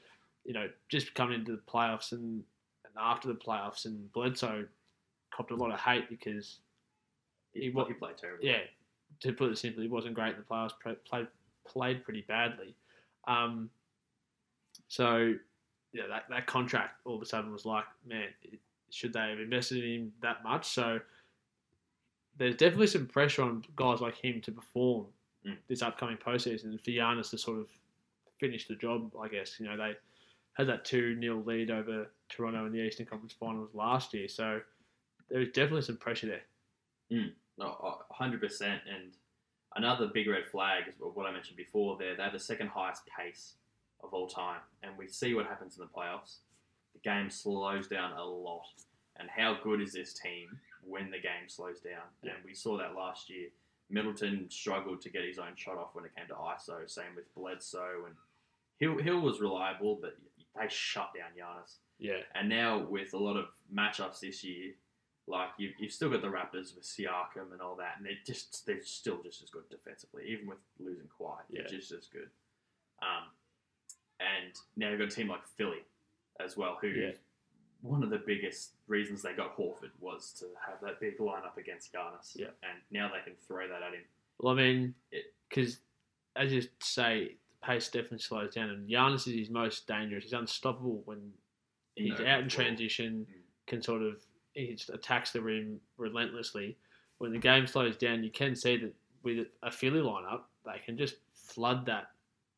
[0.44, 2.42] you know, just coming into the playoffs and,
[2.84, 4.66] and after the playoffs, and Bledsoe
[5.34, 6.58] copped a lot of hate because
[7.52, 8.48] he, He he, played terribly.
[8.48, 8.60] yeah,
[9.20, 10.72] to put it simply, he wasn't great in the playoffs.
[11.08, 11.28] Played
[11.66, 12.74] played pretty badly.
[13.26, 13.70] Um,
[14.88, 15.34] so
[15.92, 18.58] yeah, that that contract all of a sudden was like, man, it,
[18.90, 20.68] should they have invested in him that much?
[20.68, 21.00] So
[22.36, 25.06] there's definitely some pressure on guys like him to perform
[25.46, 25.58] Mm.
[25.68, 27.66] this upcoming postseason, and for Giannis to sort of
[28.40, 29.12] finish the job.
[29.20, 29.94] I guess you know they
[30.54, 34.60] had that two 0 lead over Toronto in the Eastern Conference Finals last year, so
[35.30, 36.42] there is definitely some pressure there.
[37.12, 37.32] Mm.
[37.58, 38.80] No, hundred percent.
[38.92, 39.12] And
[39.76, 41.96] another big red flag is what I mentioned before.
[41.98, 43.54] There, they have the second highest pace
[44.02, 46.38] of all time, and we see what happens in the playoffs.
[46.94, 48.66] The game slows down a lot.
[49.16, 52.02] And how good is this team when the game slows down?
[52.22, 52.32] Yeah.
[52.32, 53.48] And we saw that last year.
[53.90, 56.88] Middleton struggled to get his own shot off when it came to ISO.
[56.88, 58.14] Same with Bledsoe and
[58.78, 58.98] Hill.
[58.98, 60.16] Hill was reliable, but
[60.56, 61.76] they shut down Giannis.
[61.98, 64.72] Yeah, And now with a lot of matchups this year,
[65.26, 68.66] like you've, you've still got the Raptors with Siakam and all that, and they're just
[68.66, 71.36] they're still just as good defensively, even with losing Kawhi.
[71.50, 71.68] They're Yeah.
[71.68, 72.28] just as good.
[73.00, 73.24] Um,
[74.20, 75.82] and now you've got a team like Philly
[76.40, 77.12] as well, who Yeah.
[77.84, 81.92] One of the biggest reasons they got Horford was to have that big lineup against
[81.92, 82.32] Giannis.
[82.34, 82.46] Yeah.
[82.62, 84.00] And now they can throw that at him.
[84.40, 84.94] Well, I mean,
[85.50, 85.80] because
[86.34, 90.24] as you say, the pace definitely slows down, and Giannis is his most dangerous.
[90.24, 91.30] He's unstoppable when
[91.94, 93.42] he's No out in transition, Mm.
[93.66, 96.78] can sort of he just attacks the rim relentlessly.
[97.18, 100.96] When the game slows down, you can see that with a Philly lineup, they can
[100.96, 102.12] just flood that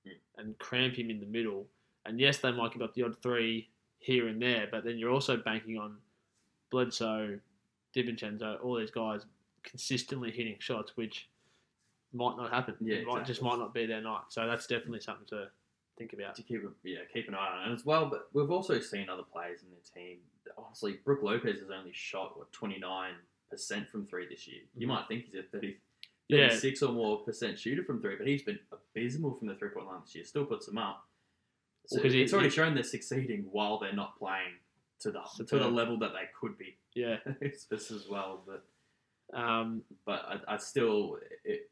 [0.07, 0.19] Mm.
[0.39, 1.69] and cramp him in the middle.
[2.05, 5.11] And yes, they might give up the odd three here and there, but then you're
[5.11, 5.97] also banking on
[6.71, 7.39] Bledsoe,
[7.95, 9.23] DiVincenzo, all these guys
[9.63, 11.29] consistently hitting shots, which
[12.13, 12.75] might not happen.
[12.81, 14.23] Yeah, it might, just might not be their night.
[14.29, 15.49] So that's definitely something to
[15.99, 16.35] think about.
[16.37, 18.07] to keep yeah keep an eye on it as well.
[18.07, 20.19] But we've also seen other players in the team.
[20.57, 23.15] Honestly, Brook Lopez has only shot what twenty nine
[23.51, 24.61] percent from three this year.
[24.77, 24.91] You Mhm.
[24.91, 25.77] might think he's a 30,
[26.29, 26.49] Yeah.
[26.49, 29.87] 36 or more percent shooter from three, but he's been abysmal from the three point
[29.87, 30.25] line this year.
[30.25, 31.09] Still puts them up.
[31.87, 34.59] So Well, 'cause he- it's already he- shown they're succeeding while they're not playing
[35.01, 36.77] to the to the level that they could be.
[36.95, 37.19] Yeah.
[37.41, 38.65] this as well, but
[39.33, 41.71] Um, but I, I still it,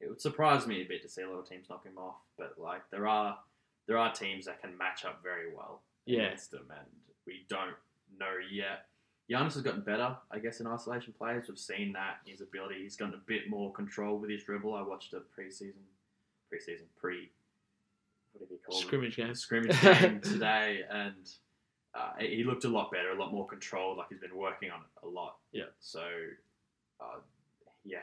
[0.00, 2.16] it would surprise me a bit to see a lot of teams knock him off.
[2.36, 3.38] But like there are
[3.86, 6.24] there are teams that can match up very well Yeah.
[6.26, 6.86] against him, and
[7.26, 7.76] we don't
[8.18, 8.88] know yet.
[9.30, 11.48] Giannis has gotten better, I guess, in isolation plays.
[11.48, 12.82] We've seen that his ability.
[12.82, 14.72] He's gotten a bit more control with his dribble.
[14.74, 15.82] I watched a preseason,
[16.52, 17.32] preseason pre,
[18.38, 18.80] what do you call it?
[18.82, 19.34] scrimmage game.
[19.34, 21.28] scrimmage game today, and
[21.94, 23.98] uh, he looked a lot better, a lot more controlled.
[23.98, 25.36] Like he's been working on it a lot.
[25.52, 25.64] Yeah.
[25.80, 26.00] So,
[27.00, 27.18] uh,
[27.84, 27.98] yeah.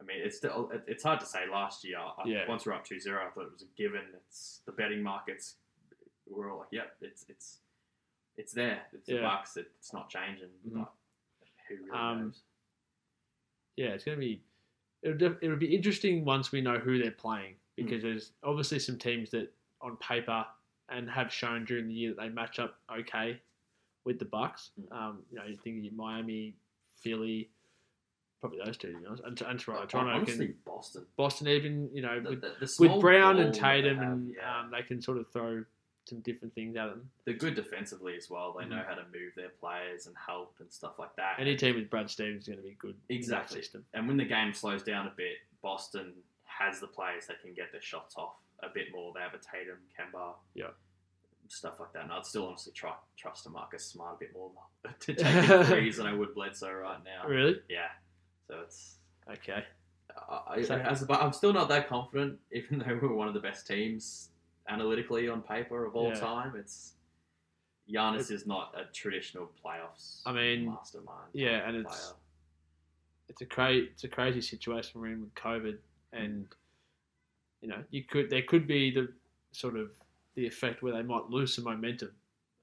[0.00, 1.40] I mean, it's still it- it's hard to say.
[1.50, 2.48] Last year, I, Yeah.
[2.48, 4.02] once we're up 2-0, I thought it was a given.
[4.26, 5.56] It's the betting markets.
[6.28, 7.58] We're all like, yep, it's it's
[8.36, 8.82] it's there.
[8.92, 9.20] It's the Yeah.
[9.22, 9.56] Bucks.
[9.56, 10.48] It's not changing.
[10.68, 10.80] Mhm.
[10.80, 10.92] But
[11.68, 12.42] who really Um, knows?
[13.76, 14.42] yeah, it's to be.
[15.02, 17.84] It'll, it'll be interesting once we know who they're playing Hmm.
[17.84, 20.44] because there's obviously some teams that on paper
[20.88, 23.40] and have shown during the year that they match up okay
[24.04, 24.70] with the Bucks.
[24.80, 24.96] Mm.
[24.96, 26.54] Um, you know, you think of Miami,
[27.00, 27.48] Philly,
[28.40, 29.86] probably those two to be honest, and, and Toronto.
[29.86, 31.06] Toronto honestly, can, Boston.
[31.16, 34.12] Boston even you know The, with, the, the with Brown and that they Tatum have,
[34.12, 34.60] and yeah.
[34.60, 35.64] um, they can sort of throw
[36.06, 37.08] some different things at them.
[37.24, 38.54] they're good defensively as well.
[38.58, 38.70] They Mhm.
[38.70, 41.36] know how to move their players and help and stuff like that.
[41.38, 42.94] Any team with Brad Stevens is going to be good.
[43.08, 43.62] in Exactly.
[43.62, 43.86] system.
[43.94, 46.12] and when the game slows down a bit, Boston
[46.58, 49.12] has the players that can get their shots off a bit more.
[49.14, 50.68] They have a Tatum, Kemba, Yeah.
[51.48, 52.04] stuff like that.
[52.04, 54.50] And I'd still honestly try, trust a Marcus Smart a bit more
[55.00, 57.28] to take the threes than I would Bledsoe right now.
[57.28, 57.60] Really?
[57.68, 57.88] Yeah.
[58.48, 58.96] So it's
[59.30, 59.64] Okay.
[60.48, 63.34] I, So- as a, but I'm still not that confident, even though we're one of
[63.34, 64.28] the best teams
[64.68, 66.20] analytically on paper of all Yeah.
[66.20, 66.54] time.
[66.56, 66.92] It's
[67.92, 70.20] Giannis is not a traditional playoffs.
[70.24, 71.28] I mean, mastermind.
[71.32, 72.16] yeah, and it's- player.
[73.28, 75.78] It's a cra- it's a crazy situation we're in with COVID,
[76.14, 76.46] and
[77.60, 79.08] you know you could there could be the
[79.52, 79.90] sort of
[80.34, 82.10] the effect where they might lose some momentum.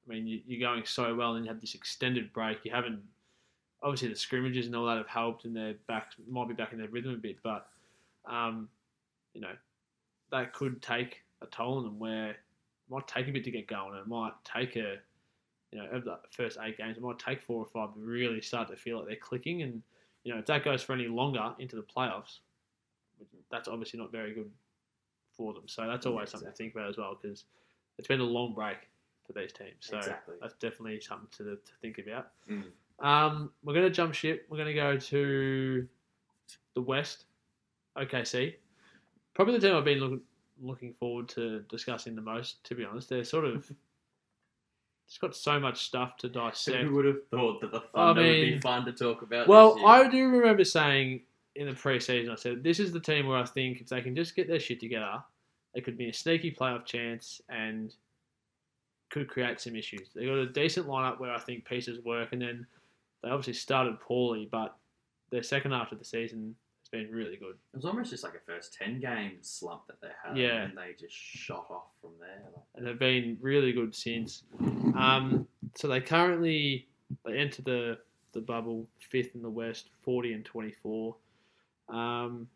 [0.06, 2.60] I mean, you, you're going so well, and you have this extended break.
[2.64, 3.02] You haven't
[3.84, 6.80] obviously the scrimmages and all that have helped, and they're back might be back in
[6.80, 7.68] their rhythm a bit, but
[8.26, 8.70] um,
[9.34, 9.54] you know
[10.32, 12.38] that could take a toll on them where it
[12.90, 13.94] might take a bit to get going.
[13.94, 14.98] and It might take a
[15.72, 18.42] you know of the first eight games, it might take four or five to really
[18.42, 19.62] start to feel like they're clicking.
[19.62, 19.82] And
[20.24, 22.40] you know if that goes for any longer into the playoffs,
[23.52, 24.50] that's obviously not very good
[25.36, 25.64] for them.
[25.68, 27.46] So that's Yeah, always something to think about as well because
[27.98, 28.78] it's been a long break
[29.26, 29.76] for these teams.
[29.80, 30.36] So Exactly.
[30.42, 32.32] that's definitely something to, to think about.
[32.50, 32.66] Mm.
[33.06, 34.46] Um, we're going to jump ship.
[34.50, 35.88] We're going to go to
[36.76, 37.26] the West,
[37.98, 38.56] OKC.
[39.34, 40.22] Probably the team I've been look,
[40.62, 43.10] looking forward to discussing the most, to be honest.
[43.10, 43.72] They're sort of.
[45.08, 46.86] It's got so much stuff to dissect.
[46.86, 49.46] Who would have thought that the I Thunder would be fun to talk about?
[49.46, 49.86] Well?
[49.86, 51.24] I do remember saying
[51.56, 54.16] in the preseason, I said this is the team where I think if they can
[54.16, 55.22] just get their shit together,
[55.74, 57.94] they could be a sneaky playoff chance and
[59.10, 60.10] could create some issues.
[60.16, 62.66] They got a decent lineup where I think pieces work, and then
[63.24, 64.76] they obviously started poorly, but
[65.30, 67.56] their second half of the season has been really good.
[67.74, 70.64] It was almost just like a first ten game slump that they had, Yeah.
[70.64, 72.42] and they just shot off from there.
[72.76, 74.44] And they've been really good since.
[74.96, 76.88] Um, so they currently
[77.26, 77.98] they enter the
[78.34, 81.16] the bubble fifth in the West, forty and twenty four.
[81.92, 82.48] Um,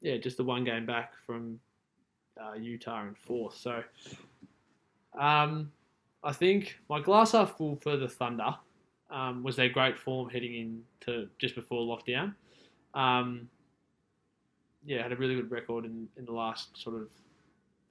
[0.00, 1.58] yeah, just the one game back from
[2.40, 3.56] uh, Utah in fourth.
[3.56, 3.82] So
[5.18, 5.72] um,
[6.22, 8.54] I think my glass half full for the Thunder
[9.10, 10.54] um, was their great form heading
[11.06, 12.34] into just before lockdown.
[12.94, 13.48] Um,
[14.84, 17.08] yeah, had a really good record in, in the last sort of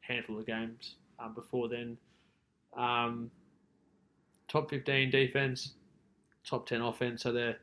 [0.01, 1.97] handful of games um, before then.
[2.75, 3.29] Um,
[4.47, 5.73] top 15 defense,
[6.45, 7.23] top 10 offense.
[7.23, 7.57] So they're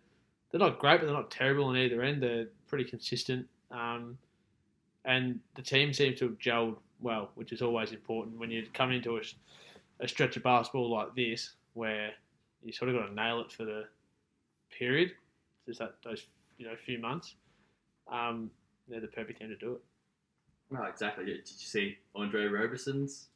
[0.50, 2.22] they're not great, but they're not terrible on either end.
[2.22, 3.46] They're pretty consistent.
[3.70, 4.18] Um,
[5.04, 8.90] and the team seems to have gelled well, which is always important when you come
[8.90, 9.20] into a,
[10.00, 12.10] a stretch of basketball like this, where
[12.64, 13.84] you sort of got to nail it for the
[14.76, 15.12] period,
[15.66, 16.24] just that those
[16.58, 17.34] you know few months.
[18.10, 18.50] Um,
[18.88, 19.80] they're the perfect team to do it.
[20.70, 21.24] no, exactly.
[21.26, 23.28] Did you see Andre Roberson's?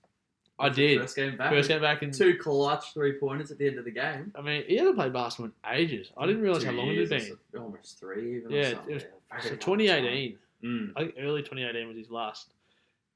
[0.61, 1.01] I did.
[1.01, 1.51] First game back.
[1.51, 4.33] First game back in Two clutch three pointers at the end of the game.
[4.37, 6.11] I mean, he hasn't played basketball in ages.
[6.19, 7.39] I didn't realize Two how long it had been.
[7.57, 8.51] Almost three, even.
[8.51, 9.05] Yeah, or it was-
[9.43, 10.39] So 2018.
[10.65, 12.53] Mm, I think early 2018 was his last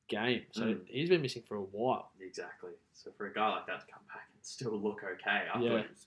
[0.09, 0.42] game.
[0.53, 0.87] So Mm.
[0.87, 2.12] he's been missing for a while.
[2.20, 2.72] exactly.
[2.92, 5.83] So for a guy like that to come back and still look okay, I Yeah.
[5.83, 6.07] thought he was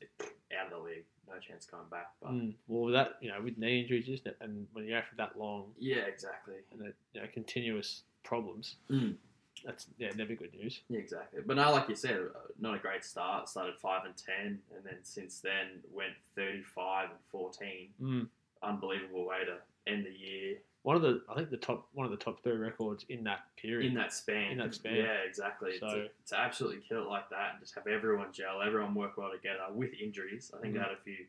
[0.57, 1.05] out of the league.
[1.27, 2.13] No chance coming back.
[2.21, 2.55] But Mm.
[2.67, 4.37] Well, that you know, with knee injuries, isn't it?
[4.39, 6.55] And when you're out for that long yeah, exactly.
[6.71, 9.17] and the, you know continuous problems, Mm.
[9.63, 10.81] that's yeah, never good news.
[10.87, 11.41] Yeah, exactly.
[11.41, 13.49] But now, like you said, uh, not a great start.
[13.49, 17.93] Started five and ten, and then since then went thirty-five and fourteen.
[17.99, 18.29] Mm.
[18.61, 22.11] Unbelievable way to end the year One of the, I think the top, one of
[22.11, 23.87] the top three records in that period.
[23.89, 24.51] in that span.
[24.51, 24.95] In that span.
[24.95, 25.77] Yeah, exactly.
[25.79, 29.17] So- to, to absolutely kill it like that and just have everyone gel, everyone work
[29.17, 30.51] well together with injuries.
[30.55, 30.83] I think they Mhm.
[30.83, 31.25] had a few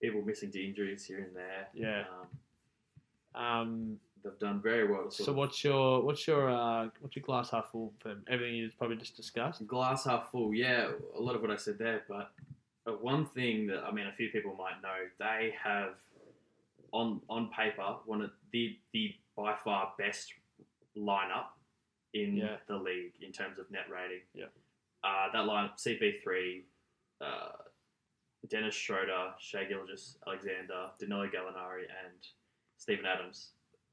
[0.00, 1.68] people missing to injuries here and there.
[1.74, 2.04] Yeah.
[3.34, 5.10] Um, um, they've done very well.
[5.10, 8.76] So of what's your, what's your, uh, what's your glass half full for everything you've
[8.78, 9.66] probably just discussed?
[9.66, 10.54] glass half full.
[10.54, 12.30] Yeah, a lot of what I said there, but
[13.02, 15.94] one thing that I mean, a few people might know, they have
[16.96, 20.32] on on paper one of the the by far best
[20.96, 21.48] lineup
[22.14, 22.56] in Yeah.
[22.66, 24.22] the league in terms of net rating.
[24.34, 24.46] Yeah.
[25.04, 26.64] Uh, that lineup: CP3,
[27.20, 27.52] uh,
[28.48, 32.26] Dennis Schroeder, Shea Gilgis, Alexander, Danilo Gallinari, and
[32.78, 33.52] Steven Adams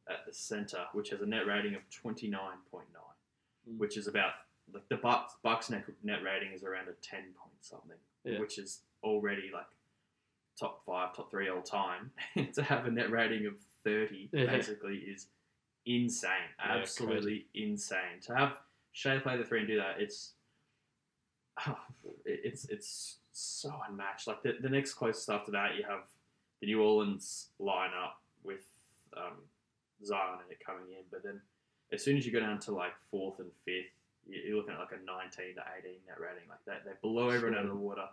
[0.09, 3.01] at the center, which has a net rating of twenty nine point nine
[3.69, 3.77] Mm.
[3.77, 4.33] which is about
[4.73, 8.39] like the Bucks Bucks net, net rating is around a ten point something, Yeah.
[8.39, 9.67] which is already like
[10.59, 12.11] top five, top three all time.
[12.53, 14.45] to have a net rating of thirty Yeah.
[14.47, 15.27] basically is
[15.85, 18.21] insane, Yeah, absolutely insane.
[18.27, 18.53] To have
[18.93, 20.33] Shai play the three and do that, it's
[22.25, 24.27] it- it's it's so unmatched.
[24.27, 26.01] Like the, the next closest after that, you have
[26.61, 28.13] the New Orleans lineup
[28.43, 28.63] with
[29.17, 29.37] um,
[30.05, 31.41] Zion in it coming in, but then
[31.91, 33.91] as soon as you go down to like fourth and fifth,
[34.27, 36.47] you- you're looking at like a 19 to 18 net rating.
[36.49, 38.07] Like that, they blow everyone out of the water.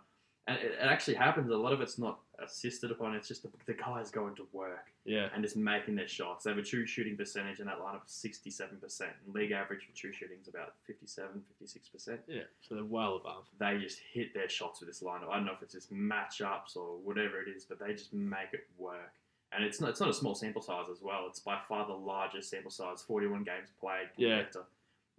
[0.47, 1.49] And it, it actually happens.
[1.51, 3.13] A lot of it's not assisted upon.
[3.15, 5.29] It's just the, the guys going to work Yeah.
[5.35, 6.43] and just making their shots.
[6.43, 9.01] They have a true shooting percentage in that lineup of 67%.
[9.01, 11.29] And league average for true shooting is about 57,
[11.63, 12.17] 56%.
[12.27, 12.41] Yeah.
[12.61, 13.45] So they're well above.
[13.59, 15.29] They just hit their shots with this lineup.
[15.29, 18.53] I don't know if it's just matchups or whatever it is, but they just make
[18.53, 19.13] it work.
[19.53, 21.25] and it's not it's not a small sample size as well.
[21.27, 24.43] It's by far the largest sample size, 41 games played Yeah.
[24.53, 24.61] to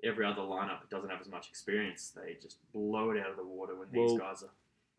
[0.02, 2.10] every other lineup doesn't have as much experience.
[2.16, 4.48] They just blow it out of the water when these Well, guys are.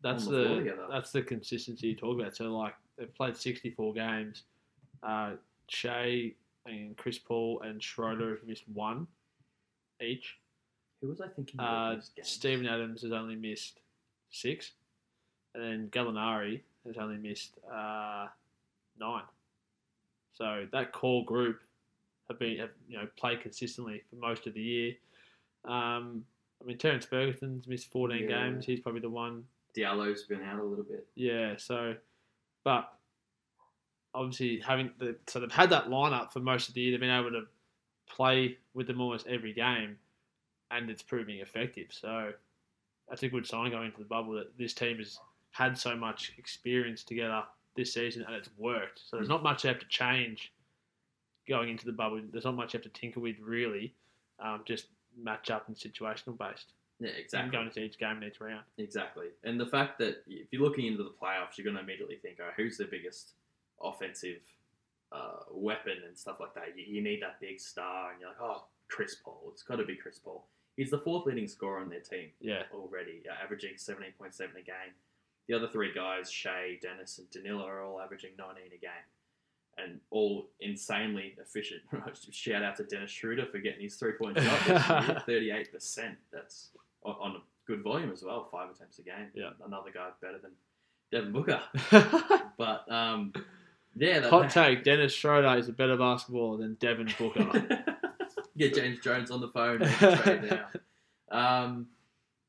[0.04, 2.36] That's the that's the consistency you talk about.
[2.36, 4.42] So like they've played sixty four games.
[5.02, 5.32] Uh,
[5.68, 6.32] Shai
[6.66, 9.06] and Chris Paul and Schroeder have missed one
[10.02, 10.36] each.
[11.00, 11.58] Who was I thinking?
[11.58, 12.00] Uh?
[12.22, 13.80] Steven Adams has only missed
[14.30, 14.72] six,
[15.54, 18.26] and then Gallinari has only missed uh,
[19.00, 19.22] nine.
[20.34, 21.60] So that core group
[22.28, 24.92] have been have, you know played consistently for most of the year.
[25.64, 26.26] Um,
[26.60, 28.50] I mean, Terrance Ferguson's missed fourteen Yeah.
[28.50, 28.66] games.
[28.66, 29.44] He's probably the one
[29.76, 31.06] Diallo's been out a little bit.
[31.14, 31.94] yeah, so,
[32.62, 32.90] but
[34.14, 36.92] obviously having the so they've had that lineup for most of the year.
[36.92, 37.46] They've been able to
[38.08, 39.98] play with them almost every game,
[40.70, 41.88] and it's proving effective.
[41.90, 42.32] So
[43.08, 45.18] that's a good sign going into the bubble that this team has
[45.50, 47.42] had so much experience together
[47.76, 49.00] this season and it's worked.
[49.04, 50.52] So there's not much they have to change
[51.48, 52.20] going into the bubble.
[52.32, 53.94] There's not much you have to tinker with really.
[54.40, 56.72] Um, just match up and situational based.
[57.00, 57.50] Yeah, And exactly.
[57.52, 58.64] going into each game and each round.
[58.78, 59.26] Exactly.
[59.42, 62.38] And the fact that if you're looking into the playoffs, you're going to immediately think,
[62.40, 63.32] oh, who's the biggest
[63.82, 64.40] offensive
[65.12, 66.76] uh, weapon and stuff like that?
[66.76, 69.42] You, you need that big star, and you're like, oh, Chris Paul.
[69.52, 70.46] It's got to be Chris Paul.
[70.76, 72.62] He's the fourth leading scorer on their team Yeah.
[72.72, 74.94] already, uh, averaging 17.7 a game.
[75.48, 78.90] The other three guys, Shai, Dennis, and Danilo, are all averaging 19 a game.
[79.76, 81.82] And all insanely efficient.
[82.30, 86.16] Shout out to Dennis Schroeder for getting his three point shot 38%.
[86.32, 86.70] That's
[87.04, 89.30] on, a good volume as well, five attempts a game.
[89.34, 89.50] Yeah.
[89.66, 90.52] Another guy better than
[91.10, 91.60] Devin Booker.
[92.56, 93.32] But um,
[93.96, 97.84] yeah, that, Hot take: Dennis Schroeder is a better basketballer than Devin Booker.
[98.56, 101.64] Get James Jones on the phone trade now.
[101.64, 101.88] Um,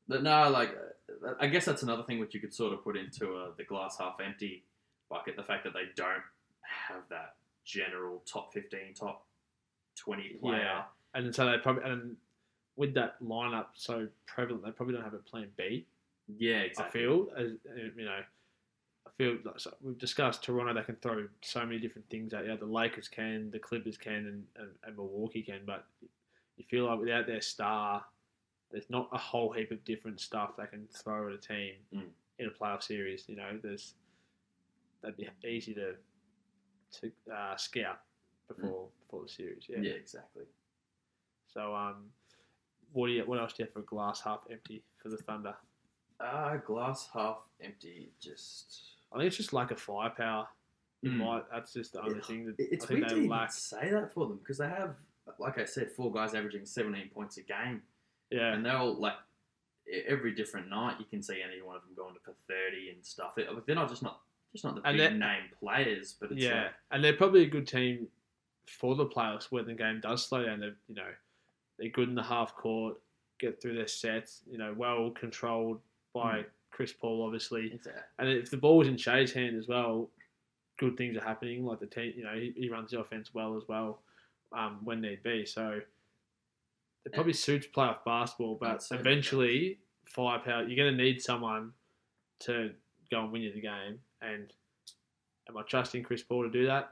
[0.06, 0.76] but no, like
[1.40, 3.98] I guess that's another thing which you could sort of put into uh, the glass
[3.98, 4.64] half empty
[5.10, 5.36] bucket.
[5.36, 6.22] The fact that they don't
[6.88, 9.24] have that general top fifteen, top
[9.96, 10.60] twenty player.
[10.60, 10.82] Yeah.
[11.14, 12.16] and so they probably and
[12.76, 15.86] with that lineup so prevalent, they probably don't have a plan B.
[16.38, 17.00] Yeah, exactly.
[17.00, 18.20] I feel as uh, you know,
[19.06, 20.74] I feel like so we've discussed Toronto.
[20.74, 22.56] They can throw so many different things at you.
[22.56, 25.60] The Lakers can, the Clippers can, and, and, and Milwaukee can.
[25.64, 25.86] But
[26.56, 28.04] you feel like without their star,
[28.70, 32.02] there's not a whole heap of different stuff they can throw at a team Mm.
[32.40, 33.24] in a playoff series.
[33.28, 33.94] You know, there's
[35.00, 35.94] that'd be easy to
[37.00, 38.00] to uh, scout
[38.48, 39.64] before before the series.
[39.68, 39.92] Yeah, Yeah.
[39.92, 40.44] exactly.
[41.52, 42.10] So, um,
[42.92, 45.54] what do you, what else do you have for glass half empty for the Thunder?
[46.20, 48.10] Uh, glass half empty.
[48.20, 50.48] Just I think it's just lack of firepower.
[51.04, 51.16] Mm.
[51.18, 53.52] might, that's just the only thing that it's I think weird to they even lack.
[53.52, 54.94] say that for them because they have,
[55.38, 57.82] like I said, four guys averaging 17 points a game,
[58.30, 59.14] Yeah, and they're all like
[60.08, 63.04] every different night you can see any one of them going to for 30 and
[63.04, 63.34] stuff.
[63.36, 64.20] They- They're not just not
[64.52, 67.48] just not the And big name players, but it's yeah, like, and they're probably a
[67.48, 68.08] good team
[68.66, 70.60] for the playoffs when the game does slow down.
[70.60, 71.10] They're you know
[71.78, 72.96] they're good in the half court,
[73.38, 74.42] get through their sets.
[74.50, 75.80] You know, well controlled
[76.14, 76.44] by Mm.
[76.70, 77.78] Chris Paul, obviously.
[78.18, 80.10] And if the ball's in Shai's hand as well,
[80.78, 81.64] good things are happening.
[81.64, 84.00] Like the team, you know, he, he runs the offense well as well
[84.52, 85.46] um, when need be.
[85.46, 85.80] So
[87.06, 90.64] it probably suits playoff basketball, but eventually firepower.
[90.64, 91.72] You're going to need someone
[92.40, 92.72] to
[93.10, 94.00] go and win you the game.
[94.22, 94.52] And
[95.48, 96.90] am I trusting Chris Paul to do that?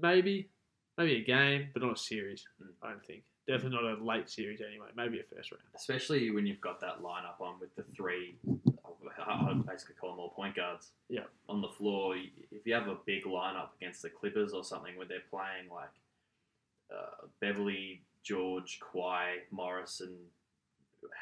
[0.00, 0.48] Maybe,
[0.96, 2.44] maybe a game, but not a series.
[2.62, 2.68] Mm.
[2.82, 3.22] I don't think.
[3.46, 4.88] Definitely not a late series anyway.
[4.96, 5.64] Maybe a first round.
[5.74, 8.36] especially when you've got that lineup on with the three,
[9.18, 10.90] I basically call them all point guards.
[11.08, 11.24] Yeah.
[11.48, 15.06] On the floor, if you have a big lineup against the Clippers or something where
[15.06, 15.90] they're playing like
[16.94, 20.14] uh, Beverley, George, Kawhi, Morris, and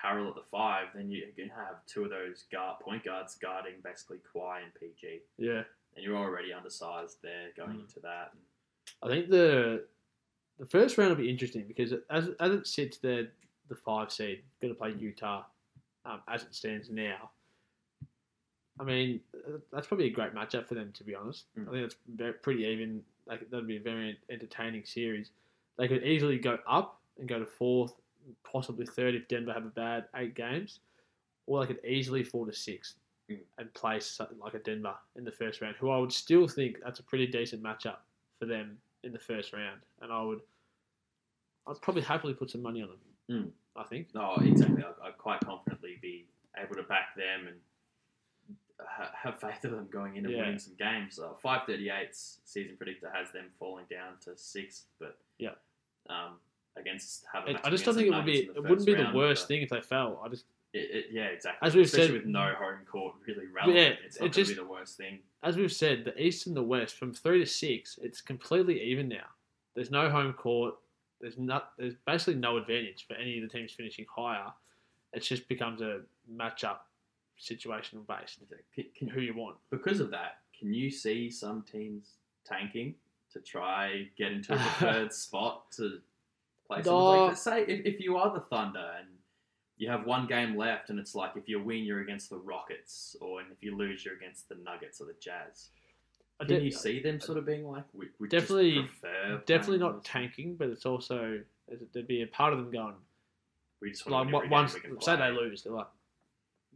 [0.04, 3.74] Harrell at the five, then you can have two of those guard point guards guarding
[3.82, 5.62] basically Kawhi and PG, Yeah.
[5.94, 7.80] and you're already undersized there going Mm.
[7.80, 8.32] into that.
[9.02, 9.86] I think the
[10.58, 13.30] the first round will be interesting because as as it sits there,
[13.68, 15.44] the five seed going to play Utah
[16.04, 17.30] um, as it stands now.
[18.80, 19.20] I mean,
[19.72, 21.44] that's probably a great matchup for them to be honest.
[21.56, 21.68] Mm.
[21.68, 23.04] I think it's very, pretty even.
[23.26, 25.30] Like that'd be a very entertaining series.
[25.76, 27.92] They could easily go up and go to fourth,
[28.50, 30.80] possibly third if Denver have a bad eight games,
[31.46, 32.96] or they could easily fall to sixth
[33.30, 33.40] Mm.
[33.58, 34.00] and play
[34.38, 37.26] like a Denver in the first round, who I would still think that's a pretty
[37.26, 37.98] decent matchup
[38.38, 40.40] for them in the first round, and I would,
[41.66, 42.98] I'd probably happily put some money on them.
[43.30, 43.50] Mm.
[43.76, 44.14] I think.
[44.14, 44.82] No, exactly.
[44.82, 46.24] I'd, I'd quite confidently be
[46.56, 47.56] able to back them and
[49.14, 50.38] have faith of them going into Yeah.
[50.38, 51.18] winning some games.
[51.18, 55.54] Uh, 538's season predictor has them falling down to sixth, but Yeah.
[56.08, 56.40] um,
[56.78, 58.38] against It, I just don't think it would be.
[58.54, 60.20] It wouldn't be the round, worst thing if they fell.
[60.24, 61.66] I just It, it, yeah, exactly.
[61.66, 64.32] As we've Especially said- with no home court really relevant, Yeah, it's it not going
[64.32, 65.18] just- be the worst thing.
[65.42, 69.08] as we've said, the East and the West from three to six, it's completely even
[69.08, 69.26] now.
[69.74, 70.74] There's no home court.
[71.20, 71.72] There's not.
[71.78, 74.52] There's basically no advantage for any of the teams finishing higher.
[75.12, 76.02] It just becomes a
[76.32, 76.78] matchup,
[77.40, 78.38] situational based.
[78.74, 79.56] Can, can, Who you want?
[79.70, 82.10] because of that, can you see some teams
[82.44, 82.94] tanking
[83.32, 86.00] to try get into a preferred spot to
[86.68, 86.78] play?
[86.78, 86.82] No.
[86.84, 89.08] someone like, say if, if you are the Thunder and
[89.76, 93.16] you have one game left, and it's like if you win, you're against the Rockets,
[93.20, 95.68] or and if you lose, you're against the Nuggets or the Jazz.
[96.40, 99.78] I Can you see them sort of being like, we, we Definitely- just prefer definitely
[99.78, 101.40] not tanking, but it's also
[101.92, 102.94] there'd be a part of them going
[103.80, 105.88] We just like to win what every once we say they lose, they're like,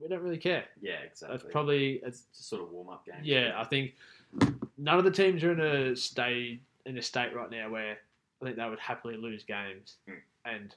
[0.01, 0.64] we don't really care.
[0.80, 1.38] Yeah, exactly.
[1.38, 3.14] That's probably it's it's sort of warm up game.
[3.22, 3.93] Yeah, I think
[4.78, 7.99] none of the teams are in a state in a state right now where
[8.43, 10.20] I think they would happily lose games Mm.
[10.45, 10.74] and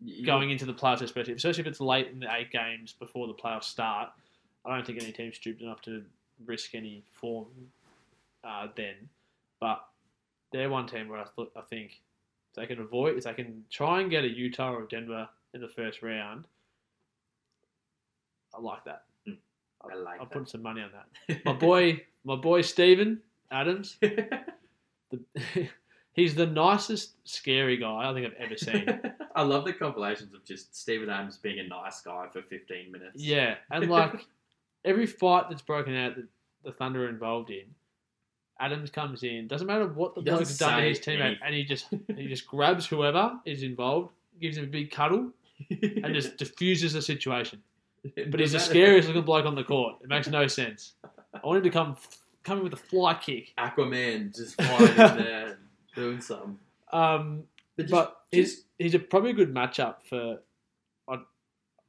[0.00, 3.26] You- going into the playoffs, especially especially if it's late in the eight games before
[3.28, 4.10] the playoffs start.
[4.64, 6.04] I don't think any team's stupid enough to
[6.46, 7.70] risk any form
[8.44, 9.08] uh, then.
[9.60, 9.84] But
[10.52, 12.00] they're one team where I, th- I think
[12.50, 15.60] if they can avoid, if they can try and get a Utah or Denver in
[15.60, 16.46] the first round,
[18.54, 19.04] I like that.
[19.28, 19.38] Mm.
[19.90, 21.42] I like I'll put some money on that.
[21.44, 24.40] My boy, my boy Steven Adams, the,
[26.14, 29.00] he's the nicest scary guy I think I've ever seen.
[29.34, 33.22] I love the compilations of just Steven Adams being a nice guy for 15 minutes.
[33.22, 34.26] yeah, and like
[34.84, 36.26] every fight that's broken out that
[36.64, 37.64] the Thunder are involved in,
[38.60, 39.48] Adams comes in.
[39.48, 41.38] Doesn't matter what the He doesn't bloke has done to his teammate, anything.
[41.44, 41.86] and he just
[42.16, 44.10] he just grabs whoever is involved,
[44.40, 45.30] gives him a big cuddle,
[45.70, 47.62] and just diffuses the situation.
[48.30, 49.96] But he's the scariest looking bloke on the court.
[50.02, 50.94] It makes no sense.
[51.34, 51.96] I want him to come
[52.42, 53.52] come in with a fly kick.
[53.56, 55.58] Aquaman just flying in there
[55.94, 56.58] doing something.
[56.92, 57.44] Um,
[57.76, 60.40] But, just, but just, he's he's a probably a good matchup for.
[61.08, 61.20] I'd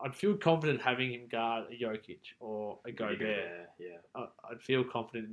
[0.02, 3.20] I'd feel confident having him guard a Jokic or a Gobert.
[3.20, 3.98] there, yeah.
[4.16, 5.30] I, I'd feel confident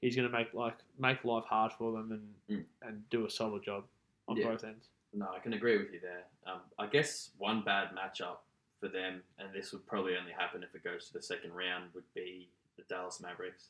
[0.00, 2.64] he's going to make like make life hard for them and Mm.
[2.82, 3.84] and do a solid job
[4.28, 4.48] on Yeah.
[4.50, 4.88] both ends.
[5.14, 6.24] No, I can agree with you there.
[6.46, 8.38] Um, I guess one bad matchup
[8.80, 11.84] for them, and this would probably only happen if it goes to the second round,
[11.94, 13.68] would be the Dallas Mavericks.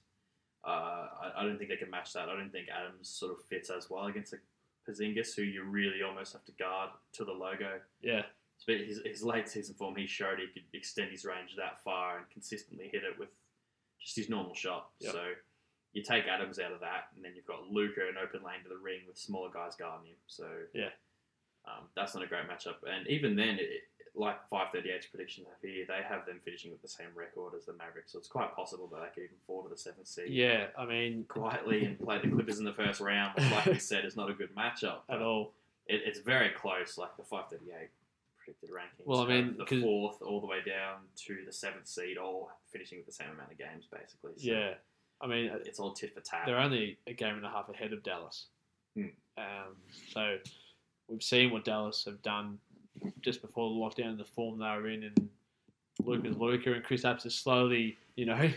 [0.66, 2.28] Uh, I, I don't think they can match that.
[2.28, 4.36] I don't think Adams sort of fits as well against a
[4.88, 7.80] Porzingis, who you really almost have to guard to the logo.
[8.02, 8.22] Yeah,
[8.66, 12.18] But his, his late season form, he showed he could extend his range that far
[12.18, 13.28] and consistently hit it with
[14.00, 14.88] just his normal shot.
[15.00, 15.12] Yep.
[15.12, 15.22] So
[15.92, 18.68] you take Adams out of that, and then you've got Luka an open lane to
[18.68, 20.16] the ring with smaller guys guarding him.
[20.26, 20.90] So Yeah.
[21.66, 22.76] um, that's not a great matchup.
[22.86, 23.84] And even then, it,
[24.16, 27.72] like 538's predictions have here, they have them finishing with the same record as the
[27.72, 28.12] Mavericks.
[28.12, 30.66] So it's quite possible that they could even fall to the seventh seed yeah.
[30.78, 34.04] I mean, quietly and play the Clippers in the first round, which, like we said,
[34.04, 34.98] is not a good matchup.
[35.08, 35.52] at all.
[35.86, 37.90] it, it's very close, like the 538
[38.38, 39.04] predicted rankings.
[39.06, 42.98] Well, I mean, the fourth all the way down to the seventh seed, all finishing
[42.98, 44.32] with the same amount of games, basically.
[44.36, 44.74] So Yeah,
[45.20, 46.42] I mean, it's all tit for tat.
[46.46, 48.46] they're only a game and a half ahead of Dallas.
[48.94, 49.06] Hmm.
[49.36, 49.74] Um,
[50.12, 50.36] so
[51.08, 52.58] we've seen what Dallas have done
[53.20, 55.28] just before the lockdown and the form they were in, and
[56.04, 58.50] Luka's Luka and Kristaps is slowly, you know,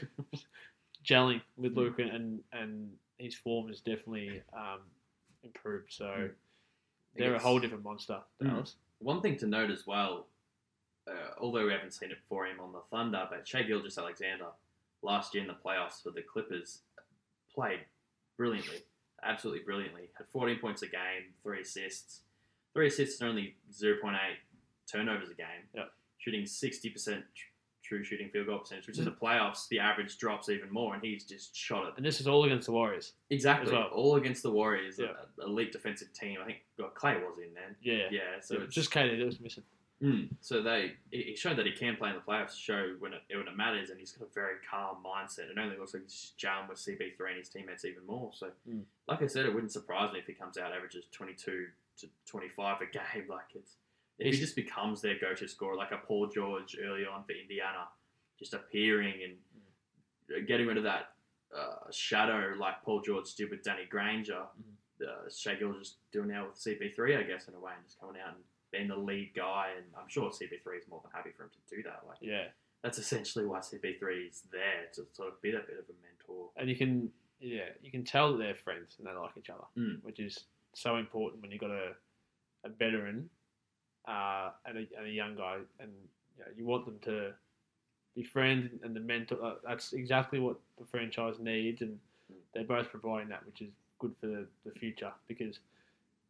[1.05, 1.79] gelling with Hmm.
[1.79, 4.81] Luka, and and his form is definitely um,
[5.43, 5.91] improved.
[5.91, 6.33] So Hmm.
[7.15, 8.47] they're a whole different monster, Hmm.
[8.47, 8.75] Dallas.
[8.99, 10.27] One thing to note as well,
[11.07, 14.47] uh, although we haven't seen it for him on the Thunder, but Shai Gilgeous-Alexander
[15.03, 16.81] last year in the playoffs for the Clippers
[17.53, 17.81] played
[18.37, 18.81] brilliantly,
[19.23, 20.09] absolutely brilliantly.
[20.17, 22.21] Had 14 points a game, three assists,
[22.77, 24.13] three assists and only 0.8
[24.91, 25.47] turnovers a game.
[25.73, 25.89] Yep.
[26.19, 27.23] Shooting 60%
[27.83, 31.01] true shooting field goal percentage, which in the playoffs the average drops even more, and
[31.01, 33.13] he's just shot it And this is all against the Warriors.
[33.31, 33.87] exactly well.
[33.93, 35.13] all against the Warriors, Yeah.
[35.39, 36.37] a- elite defensive team.
[36.41, 36.59] I think
[36.93, 37.75] Clay was in then.
[37.81, 39.63] Yeah, Yeah, so So it's just KD that was missing.
[40.03, 40.29] Mm.
[40.41, 42.55] So they he showed that he can play in the playoffs.
[42.55, 45.49] Show when it when it matters, and he's got a very calm mindset.
[45.49, 48.31] It only looks like he's jarring with CP3 and his teammates even more.
[48.35, 48.83] So, Mm.
[49.07, 51.69] like I said, it wouldn't surprise me if he comes out averages 22
[51.99, 53.27] to 25 a game.
[53.29, 53.75] Like it's
[54.19, 57.87] if he just becomes their go-to scorer, like a Paul George early on for Indiana,
[58.39, 61.11] just appearing and getting rid of that
[61.55, 64.43] uh, shadow like Paul George did with Danny Granger.
[64.99, 68.33] Uh, Shai doing now with CP3, I guess, in a way, and just coming out
[68.33, 69.67] and being the lead guy.
[69.77, 72.01] And I'm sure CP3 is more than happy for him to do that.
[72.07, 72.45] Like Yeah,
[72.81, 76.49] that's essentially why CP3 is there to sort of be that bit of a mentor.
[76.57, 79.65] and you can yeah you can tell that they're friends and they like each other,
[79.77, 80.03] Mm.
[80.03, 81.93] which is so important when you've got a
[82.63, 83.29] a veteran
[84.07, 85.91] uh, and, a, and a young guy, and
[86.37, 87.31] you, know, you want them to
[88.15, 89.37] be friends and the mentor.
[89.43, 91.97] Uh, that's exactly what the franchise needs, and
[92.53, 95.59] they're both providing that, which is good for the, the future because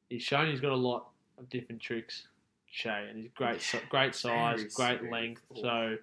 [0.10, 1.08] he's shown he's got a lot
[1.38, 2.28] of different tricks,
[2.70, 5.42] Shai, and he's great, great size, great length.
[5.62, 5.96] So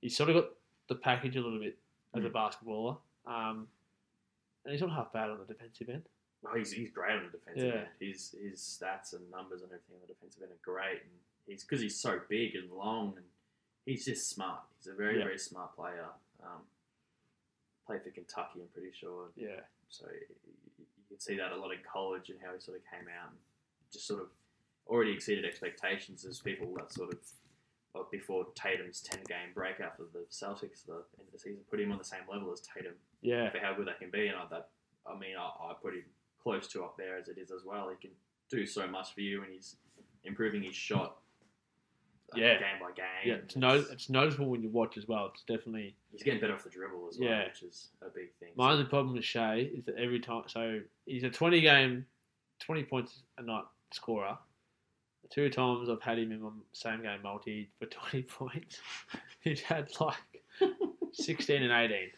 [0.00, 0.50] he's sort of got
[0.88, 1.76] the package a little bit
[2.14, 2.32] as a Mm.
[2.32, 2.96] basketballer.
[3.26, 3.66] Um,
[4.64, 6.02] and he's not half bad on the defensive end.
[6.54, 7.80] He's, he's great on the defensive Yeah.
[7.80, 7.88] end.
[8.00, 11.10] His his stats and numbers and everything on the defensive end are great, and
[11.46, 13.24] he's because he's so big and long, and
[13.84, 14.60] he's just smart.
[14.78, 15.24] He's a very Yeah.
[15.24, 16.06] very smart player.
[16.42, 16.62] Um,
[17.86, 19.28] played for Kentucky, I'm pretty sure.
[19.36, 22.76] Yeah, So you, you can see that a lot in college and how he sort
[22.78, 23.38] of came out and
[23.92, 24.28] just sort of
[24.88, 27.18] already exceeded expectations as people that sort of
[27.94, 31.62] well, before Tatum's 10 game breakout for the Celtics at the end of the season
[31.70, 34.26] put him on the same level as Tatum yeah, for how good they can be.
[34.26, 34.68] And I, that,
[35.06, 36.04] I mean, I, I put him
[36.46, 37.88] close to up there as it is as well.
[37.90, 38.14] He can
[38.50, 39.76] do so much for you and he's
[40.24, 41.16] improving his shot
[42.32, 42.58] uh, Yeah.
[42.58, 43.04] game by game.
[43.24, 43.34] yeah.
[43.34, 45.30] It's, no, it's noticeable when you watch as well.
[45.32, 47.46] It's definitely He's getting better off the dribble as well, Yeah.
[47.46, 48.50] which is a big thing.
[48.56, 52.06] my only problem with Shai is that every time, so he's a twenty game,
[52.60, 54.38] twenty points a night scorer.
[55.30, 58.78] Two times I've had him in my same game multi for twenty points,
[59.40, 60.14] he's had like
[61.12, 62.10] sixteen and eighteen.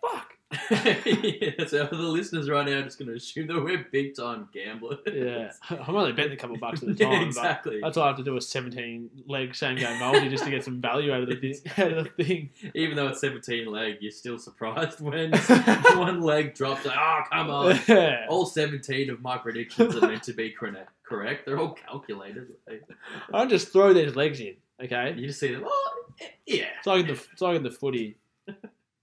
[0.00, 0.35] Fuck.
[0.70, 4.48] yeah, so the listeners right now are just going to assume that we're big time
[4.54, 4.98] gamblers.
[5.12, 7.18] Yeah, I'm only betting a couple bucks at a Yeah, time.
[7.20, 7.80] but exactly.
[7.82, 10.62] That's why I have to do a 17 leg same game multi just to get
[10.62, 11.54] some value out of the thing.
[11.84, 12.50] Out of the thing.
[12.74, 15.32] Even though it's 17 leg, you're still surprised when
[15.96, 16.84] one leg drops.
[16.86, 17.80] Like, oh, come on.
[17.88, 18.26] Yeah.
[18.28, 20.90] All 17 of my predictions are meant to be correct.
[21.02, 21.44] Correct?
[21.46, 22.48] They're all calculated.
[23.34, 24.54] I just throw these legs in.
[24.82, 25.64] Okay, You just see them.
[25.66, 25.92] Oh,
[26.46, 26.66] yeah.
[26.78, 28.16] it's like in the it's like in the footy,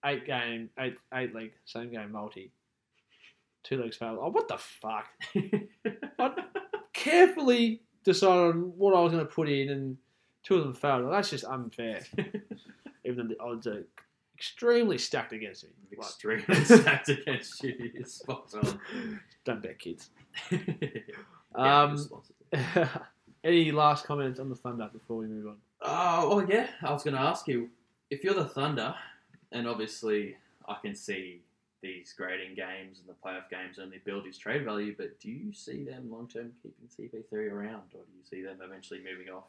[0.05, 2.51] eight game, eight eight leg same game multi,
[3.63, 4.19] two legs failed.
[4.21, 5.07] Oh, what the fuck?
[6.19, 6.31] I
[6.93, 9.97] carefully decided on what I was going to put in, and
[10.43, 11.11] two of them failed.
[11.11, 12.01] That's just unfair.
[13.05, 13.83] Even though the odds are
[14.35, 15.69] extremely stacked against me.
[15.91, 17.91] Extremely stacked against you.
[17.93, 18.79] You're spot on.
[19.45, 20.09] don't bet, kids.
[20.49, 20.57] Yeah,
[21.55, 22.07] Um.
[23.43, 25.57] Any last comments on the Thunder before we move on?
[25.81, 26.67] Oh, well, yeah.
[26.81, 27.69] I was going to ask you
[28.09, 28.95] if you're the Thunder,
[29.53, 30.35] and obviously
[30.67, 31.41] I can see
[31.81, 35.51] these grading games and the playoff games only build his trade value, but do you
[35.53, 39.43] see them long term keeping CP3 around, or do you see them eventually moving off?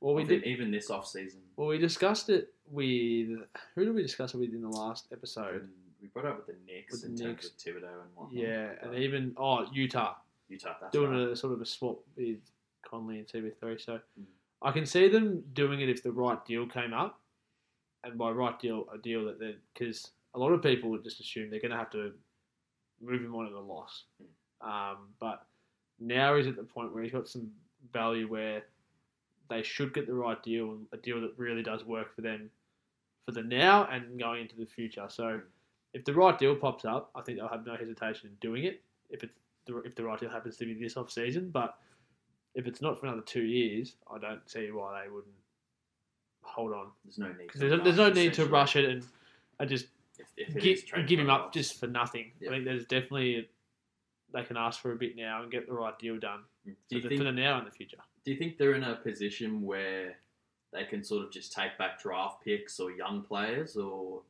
[0.00, 0.44] Well, we did.
[0.44, 1.40] even this off season?
[1.56, 3.28] Well, we discussed it with
[3.74, 5.68] who did we discuss it with in the last episode?
[6.00, 7.46] we brought up with the Knicks With in the terms Knicks.
[7.46, 8.32] of Thibodeau and whatnot.
[8.34, 10.16] Yeah, and even oh Utah
[10.48, 11.28] Utah, that's doing right.
[11.30, 12.38] a sort of a swap with
[12.84, 13.80] Conley and CP3.
[13.80, 14.24] So Mm.
[14.60, 17.20] I can see them doing it if the right deal came up,
[18.04, 21.20] and by right deal a deal that they because a lot of people would just
[21.20, 22.12] assume they're going to have to
[23.00, 24.04] move him on at a loss.
[24.60, 25.44] Um, but
[26.00, 27.50] now he's at the point where he's got some
[27.92, 28.62] value where
[29.50, 32.50] they should get the right deal, a deal that really does work for them
[33.26, 35.06] for the now and going into the future.
[35.08, 35.40] So
[35.92, 38.80] if the right deal pops up, I think they'll have no hesitation in doing it.
[39.10, 39.36] If it's
[39.66, 41.76] the, if the right deal happens to be this off season, but
[42.54, 45.34] if it's not for another two years, I don't see why they wouldn't
[46.42, 47.38] hold on There's no need.
[47.38, 49.04] because to there's, there's no rush, need to rush it and,
[49.58, 49.86] and just
[50.36, 52.32] If, if give, give him up just for nothing.
[52.40, 52.50] Yeah.
[52.50, 53.48] I think there's definitely
[54.32, 56.74] they can ask for a bit now and get the right deal done mm.
[56.88, 57.98] Do for the, think for the now and the future.
[58.24, 60.16] Do you think they're in a position where
[60.72, 64.22] they can sort of just take back draft picks or young players, or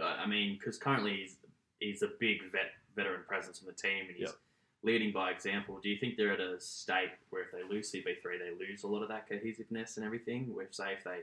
[0.00, 1.36] I mean, because currently he's
[1.80, 4.36] he's a big vet veteran presence on the team and he's Yep.
[4.82, 5.80] leading by example.
[5.82, 8.82] Do you think they're at a state where if they lose CP three, they lose
[8.84, 10.54] a lot of that cohesiveness and everything?
[10.54, 11.20] Where say if they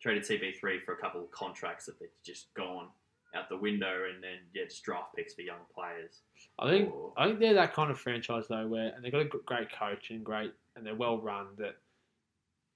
[0.00, 2.88] traded CP three for a couple of contracts that they've just gone
[3.34, 6.20] out the window, and then yeah, just draft picks for young players.
[6.58, 9.20] I think Or- I think they're that kind of franchise though, where and they've got
[9.22, 11.48] a great coach and great and they're well run.
[11.58, 11.76] That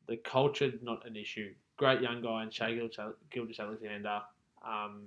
[0.08, 1.54] the culture not an issue.
[1.78, 2.76] Great young guy in Shea
[3.30, 4.20] Gilgis Alexander.
[4.64, 5.06] Um,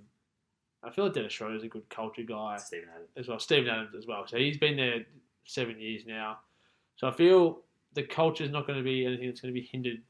[0.83, 3.09] I feel like Dennis Schroeder's a good culture guy Steven Adams.
[3.17, 3.39] as well.
[3.39, 4.25] Steven Adams as well.
[4.27, 5.05] So he's been there
[5.45, 6.39] seven years now.
[6.95, 7.61] So I feel
[7.93, 10.01] the culture is not going to be anything that's going to be hindered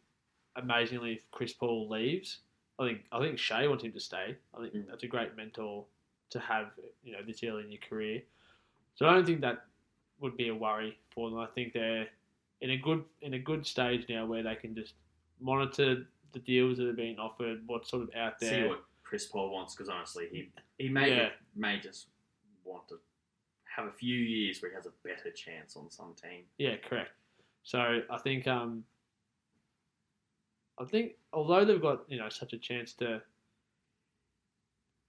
[0.56, 2.40] amazingly if Chris Paul leaves.
[2.80, 4.36] I think I think Shai wants him to stay.
[4.54, 4.88] I think Mm.
[4.88, 5.86] that's a great mentor
[6.32, 6.72] to have,
[7.04, 8.24] you know, this early in your career.
[8.96, 9.68] So I don't think that
[10.20, 11.40] would be a worry for them.
[11.40, 12.08] I think they're
[12.62, 14.94] in a good in a good stage now where they can just
[15.40, 18.64] monitor the deals that are being offered, what's sort of out there.
[18.64, 21.30] See what Chris Paul wants, because honestly, he he may Yeah.
[21.56, 22.08] may just
[22.64, 23.00] want to
[23.66, 26.46] have a few years where he has a better chance on some team.
[26.58, 27.12] Yeah, correct.
[27.64, 28.86] So I think um,
[30.80, 33.22] I think although they've got you know such a chance to,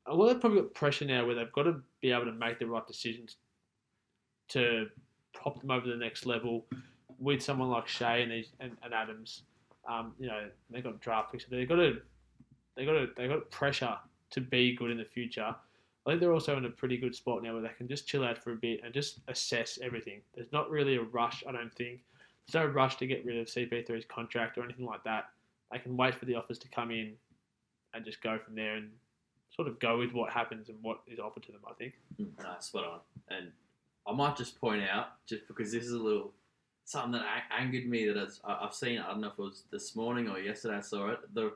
[0.07, 2.67] although they've probably got pressure now where they've got to be able to make the
[2.67, 3.37] right decisions
[4.49, 4.87] to
[5.35, 6.67] prop them over the next level
[7.19, 9.43] with someone like Shai and these and, and Adams.
[9.89, 11.45] Um, you know they've got draft picks.
[11.45, 12.01] They've got to
[12.77, 13.97] they got to they got pressure
[14.31, 15.55] to be good in the future.
[16.07, 18.23] I think they're also in a pretty good spot now where they can just chill
[18.25, 20.21] out for a bit and just assess everything.
[20.35, 22.01] There's not really a rush, I don't think.
[22.47, 25.31] there's no rush to get rid of CP3's contract or anything like that.
[25.73, 27.15] They can wait for the offers to come in
[27.95, 28.91] and just go from there and
[29.55, 31.63] sort of go with what happens and what is offered to them.
[31.69, 31.95] I think.
[32.21, 32.29] Mm.
[32.43, 33.01] No, spot on.
[33.37, 33.53] And
[34.07, 36.33] I might just point out, just because this is a little
[36.85, 38.99] something that angered me that I- I've seen.
[39.01, 40.77] I don't know if it was this morning or yesterday.
[40.77, 41.35] I saw it.
[41.35, 41.53] The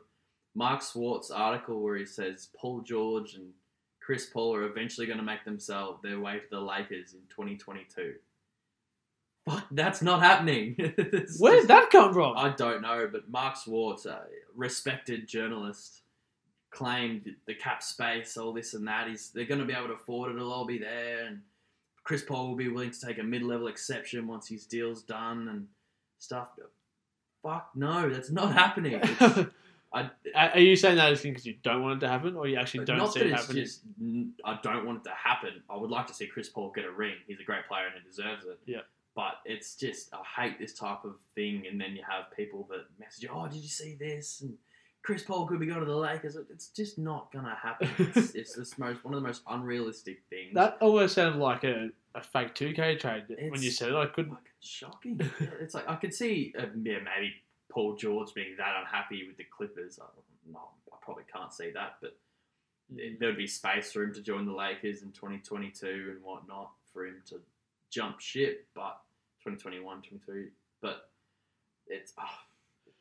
[0.54, 3.52] Mark Swartz article where he says Paul George and
[4.00, 8.16] Chris Paul are eventually going to make themselves their way to the Lakers in 2022.
[9.51, 10.74] Fuck, that's not happening.
[10.78, 12.36] Where just- did that come from?
[12.36, 14.22] I don't know, but Mark Swartz, a
[14.55, 16.03] respected journalist,
[16.70, 19.09] claimed the cap space, all this and that.
[19.09, 20.36] Is they're going to be able to afford it?
[20.36, 21.40] It'll all be there, and
[22.05, 25.66] Chris Paul will be willing to take a mid-level exception once his deal's done and
[26.18, 26.48] stuff.
[27.42, 29.01] Fuck no, that's not happening.
[29.92, 30.03] I,
[30.36, 32.57] Are are you saying that as because you don't want it to happen, or you
[32.57, 33.64] actually don't not see that it it's happening?
[33.64, 33.80] just
[34.44, 35.62] I don't want it to happen.
[35.68, 37.14] I would like to see Chris Paul get a ring.
[37.26, 38.61] He's a great player and he deserves it.
[38.66, 38.80] Yeah.
[39.20, 42.86] But it's just I hate this type of thing, and then you have people that
[42.98, 44.56] message, you, "Oh, did you see this?" and
[45.02, 46.36] Chris Paul could be going to the Lakers.
[46.36, 47.90] It's just not gonna happen.
[48.16, 50.54] It's, it's this most one of the most unrealistic things.
[50.54, 53.94] That almost sounded like a, a fake 2K trade when you said it.
[53.94, 54.38] I couldn't.
[54.60, 55.20] shocking.
[55.60, 57.34] It's like I could see, uh, yeah, maybe
[57.70, 59.98] Paul George being that unhappy with the Clippers.
[60.00, 60.06] I,
[60.50, 62.16] no, I probably can't see that, but
[62.88, 67.04] there would be space for him to join the Lakers in 2022 and whatnot for
[67.04, 67.38] him to
[67.90, 68.98] jump ship, but
[69.45, 70.49] 2021, 22.
[70.82, 71.11] But
[71.86, 72.41] it's ah,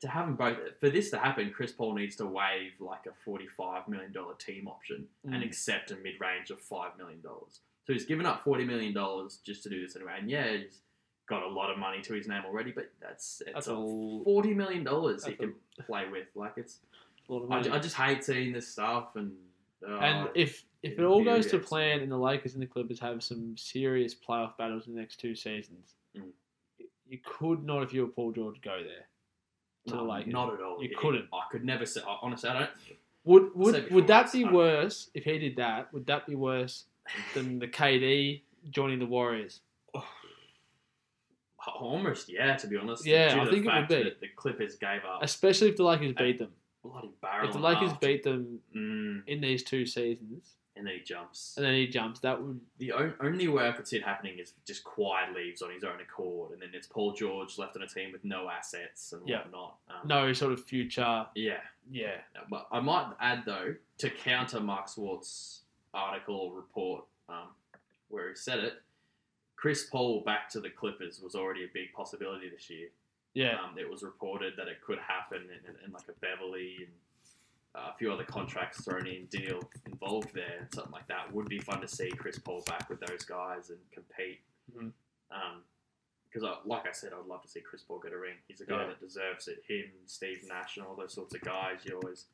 [0.02, 1.52] to have them both for this to happen.
[1.52, 5.46] Chris Paul needs to waive like a 45 million dollar team option and Mm.
[5.46, 7.60] accept a mid range of five million dollars.
[7.86, 10.16] So he's given up 40 million dollars just to do this anyway.
[10.20, 10.80] And yeah, he's
[11.28, 14.24] got a lot of money to his name already, but that's it's That's a a-
[14.24, 15.54] 40 million dollars he can
[15.86, 16.28] play with.
[16.36, 16.80] Like it's
[17.30, 19.34] a lot of I, I just hate seeing this stuff and.
[19.88, 23.22] And if if it all goes to plan and the Lakers and the Clippers have
[23.24, 26.32] some serious playoff battles in the next two seasons, Mm.
[27.08, 29.08] you could not, if you were Paul George, go there.
[29.88, 30.34] to the Lakers.
[30.34, 30.84] not at all.
[30.84, 31.28] You couldn't.
[31.34, 32.02] I could never say.
[32.22, 32.70] Honestly, I don't.
[33.26, 35.92] Would would would that be worse if he did that?
[35.94, 36.86] Would that be worse
[37.34, 39.62] than the KD joining the Warriors?
[41.76, 42.56] Almost, yeah.
[42.56, 44.04] To be honest, Yeah, I think it would be.
[44.22, 46.52] the Clippers gave up Especially if the Lakers beat them.
[46.84, 47.48] Bloody barrel.
[47.48, 48.02] If the Lakers half.
[48.02, 51.56] beat them mm, in these two seasons, and then he jumps.
[51.58, 54.54] and then he jumps, that would The only way I could see it happening is
[54.66, 57.88] just Kawhi leaves on his own accord, and then it's Paul George left on a
[57.88, 59.76] team with no assets and whatnot.
[59.90, 61.26] Um, no sort of future.
[61.36, 61.60] Yeah,
[61.92, 62.16] Yeah,
[62.50, 65.62] but I might add though to counter Mark Swartz's
[65.94, 67.50] article or report um,
[68.08, 68.74] where he said it.
[69.56, 72.88] Chris Paul back to the Clippers was already a big possibility this year.
[73.40, 73.56] Yeah.
[73.64, 76.94] Um, it was reported that it could happen in, in, in like a Beverley and
[77.76, 81.32] uh, a few other contracts thrown in deal involved there and something like that.
[81.34, 84.42] Would be fun to see Chris Paul back with those guys and compete.
[84.76, 84.92] Mhm.
[85.32, 85.64] Um,
[86.32, 88.36] because, like I said, I'd love to see Chris Paul get a ring.
[88.48, 88.88] He's a guy Yeah.
[88.88, 89.64] that deserves it.
[89.68, 91.80] Him, Steve Nash, and all those sorts of guys.
[91.86, 92.26] You always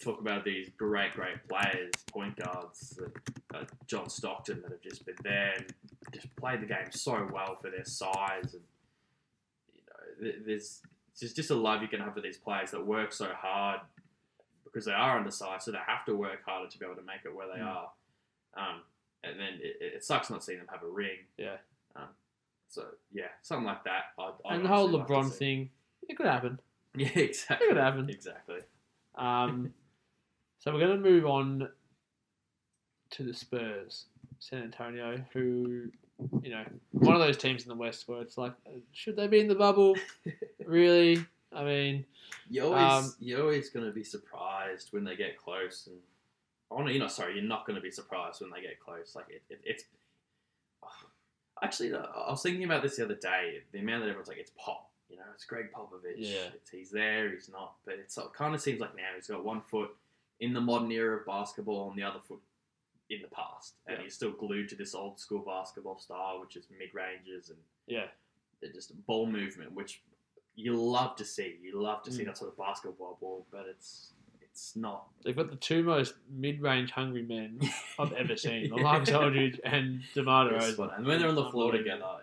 [0.00, 5.04] talk about these great, great players, point guards, uh, uh, John Stockton, that have just
[5.04, 5.74] been there and
[6.12, 8.79] just played the game so well for their size and you know, th-
[10.46, 10.80] there's
[11.20, 13.80] there's just a love you can have for these players that work so hard
[14.64, 17.20] because they are undersized, so they have to work harder to be able to make
[17.24, 17.66] it where they Mm.
[17.66, 17.90] are.
[18.56, 18.82] Um,
[19.24, 21.18] and then it, it sucks not seeing them have a ring.
[21.36, 21.56] Yeah.
[21.96, 22.08] Um,
[22.68, 24.04] so yeah, something like that.
[24.18, 25.70] I'd, I'd and the whole like LeBron thing,
[26.08, 26.58] it could happen.
[26.96, 27.66] Yeah, exactly.
[27.66, 28.10] It could happen.
[28.10, 28.58] Exactly.
[29.14, 29.72] Um,
[30.58, 31.68] so we're going to move on
[33.10, 34.06] to the Spurs,
[34.40, 35.90] San Antonio, who,
[36.42, 36.64] you know,
[37.00, 39.48] one of those teams in the West where it's like, uh, should they be in
[39.48, 39.96] the bubble?
[40.64, 41.24] really?
[41.52, 42.04] I mean,
[42.48, 45.96] You're always Um, you're always going to be surprised when they get close, and
[46.70, 47.34] oh no, you're not sorry.
[47.34, 49.16] You're not going to be surprised when they get close.
[49.16, 49.84] Like it, it, it's
[51.62, 53.62] actually, uh, I was thinking about this the other day.
[53.72, 54.86] The amount that everyone's like, it's Pop.
[55.08, 56.14] You know, it's Gregg Popovich.
[56.18, 56.50] Yeah.
[56.54, 57.30] It's, he's there.
[57.32, 57.74] He's not.
[57.84, 59.90] But it's, it kind of seems like now he's got one foot
[60.38, 62.38] in the modern era of basketball and the other foot
[63.10, 64.04] in the past, and Yeah.
[64.04, 68.06] he's still glued to this old school basketball style, which is mid ranges and yeah,
[68.60, 70.02] they're just ball movement, which
[70.54, 71.58] you love to see.
[71.60, 72.26] You love to see Mm.
[72.26, 75.08] that sort of basketball ball, but it's it's not.
[75.24, 77.60] they've got the two most mid-range hungry men
[77.98, 80.96] I've ever seen: Marcus Aldridge and DeMar DeRozan.
[80.96, 82.20] And when they're on the floor together,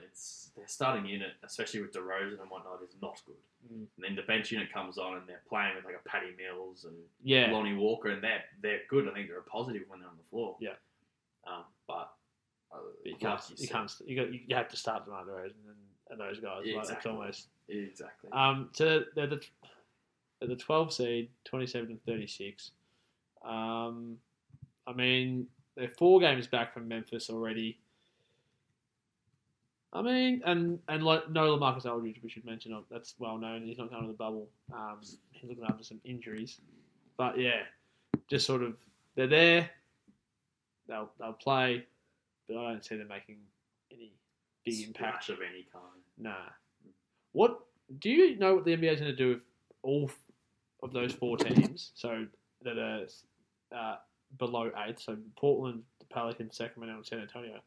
[0.68, 3.36] starting unit, especially with DeRozan and whatnot, is not good.
[3.66, 3.86] Mm.
[3.96, 6.86] And then the bench unit comes on and they're playing with like a Patty Mills
[6.86, 9.08] and Yeah, Lonnie Walker, and they're they're good.
[9.08, 10.56] I think they're a positive when they're on the floor.
[10.60, 10.76] Yeah.
[11.48, 12.12] Um, but
[12.72, 15.54] uh, but you can't, you said- can't, you got, you have to start DeMar DeRozan
[15.68, 15.78] and,
[16.10, 16.62] and those guys.
[16.66, 17.12] Yeah, like, It's exactly.
[17.12, 18.30] almost exactly.
[18.32, 19.42] Um, so they're the
[20.40, 22.72] they're the 12 seed, 27 and 36.
[23.44, 24.18] Um,
[24.86, 27.80] I mean, they're four games back from Memphis already.
[29.94, 32.74] I mean, and and like no LaMarcus Aldridge, we should mention.
[32.74, 33.64] uh, That's well known.
[33.64, 34.50] He's not going to the bubble.
[34.74, 36.60] Um, he's looking after some injuries,
[37.18, 37.62] but yeah,
[38.30, 38.76] just sort of
[39.16, 39.70] they're there.
[40.88, 41.86] They'll they'll play,
[42.48, 43.38] but I don't see them making
[43.92, 44.12] any
[44.66, 45.30] big impact.
[45.30, 45.84] Of any kind.
[46.18, 46.36] Nah.
[47.32, 47.60] What
[48.00, 49.42] do you know what the NBA is going to do with
[49.84, 50.12] all
[50.84, 51.92] of those four teams?
[51.96, 52.26] So
[52.64, 53.06] that are
[53.76, 53.96] uh,
[54.38, 55.00] below eight.
[55.00, 57.60] So Portland, the Pelicans, Sacramento, and San Antonio.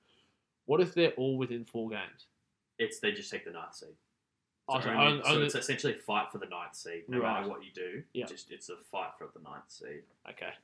[0.70, 2.26] What if they're all within four games?
[2.78, 3.88] It's they just take the ninth seed.
[4.68, 7.08] Oh, So, so only- only- so only- it's essentially a fight for the ninth seed.
[7.08, 7.40] No Right.
[7.40, 8.26] matter what you do, Yeah.
[8.26, 10.04] just it's a fight for the ninth seed.
[10.28, 10.54] Okay.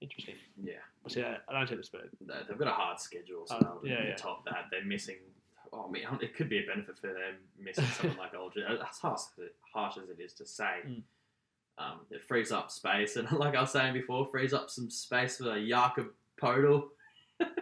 [0.00, 0.36] Interesting.
[0.56, 2.08] Yeah, see, I I don't take the Spurs.
[2.18, 3.46] They- they've got a hard schedule.
[3.46, 4.16] So Oh, yeah, yeah.
[4.16, 4.68] top that.
[4.70, 5.18] They're missing.
[5.70, 8.64] Oh man, it could be a benefit for them missing someone like Aldridge.
[8.88, 9.20] As harsh,
[9.74, 11.02] harsh as it is to say, Mm.
[11.76, 15.36] um, it frees up space, and like I was saying before, frees up some space
[15.36, 16.90] for Jakob Poeltl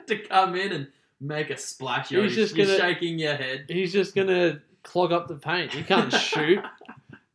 [0.07, 2.11] to come in and make a splash.
[2.11, 3.67] You're, He's just you're gonna- shaking your head.
[3.69, 5.73] He's just gonna clog up the paint.
[5.73, 6.63] He can't shoot.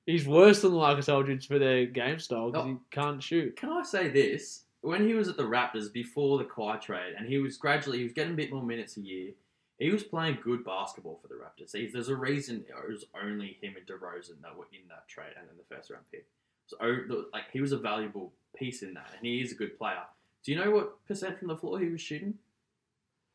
[0.05, 2.69] He's worse than Marcus Aldridge for their game style because Oh.
[2.69, 3.55] he can't shoot.
[3.55, 4.63] Can I say this?
[4.81, 8.03] When he was at the Raptors before the Kawhi trade, and he was gradually he
[8.03, 9.31] was getting a bit more minutes a year.
[9.77, 11.75] He was playing good basketball for the Raptors.
[11.75, 15.33] He- There's a reason it was only him and DeRozan that were in that trade
[15.39, 16.25] and in the first round pick.
[16.67, 19.77] So oh, like he was a valuable piece in that, and he is a good
[19.77, 20.01] player.
[20.43, 22.33] Do you know what percent from the floor he was shooting?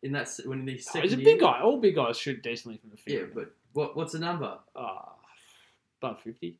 [0.02, 1.60] In that se- when he Oh, he's a big guy.
[1.60, 3.30] All big guys shoot decently from the Yeah, field.
[3.34, 4.58] but what what's the number?
[4.74, 5.14] Ah,
[6.00, 6.58] about fifty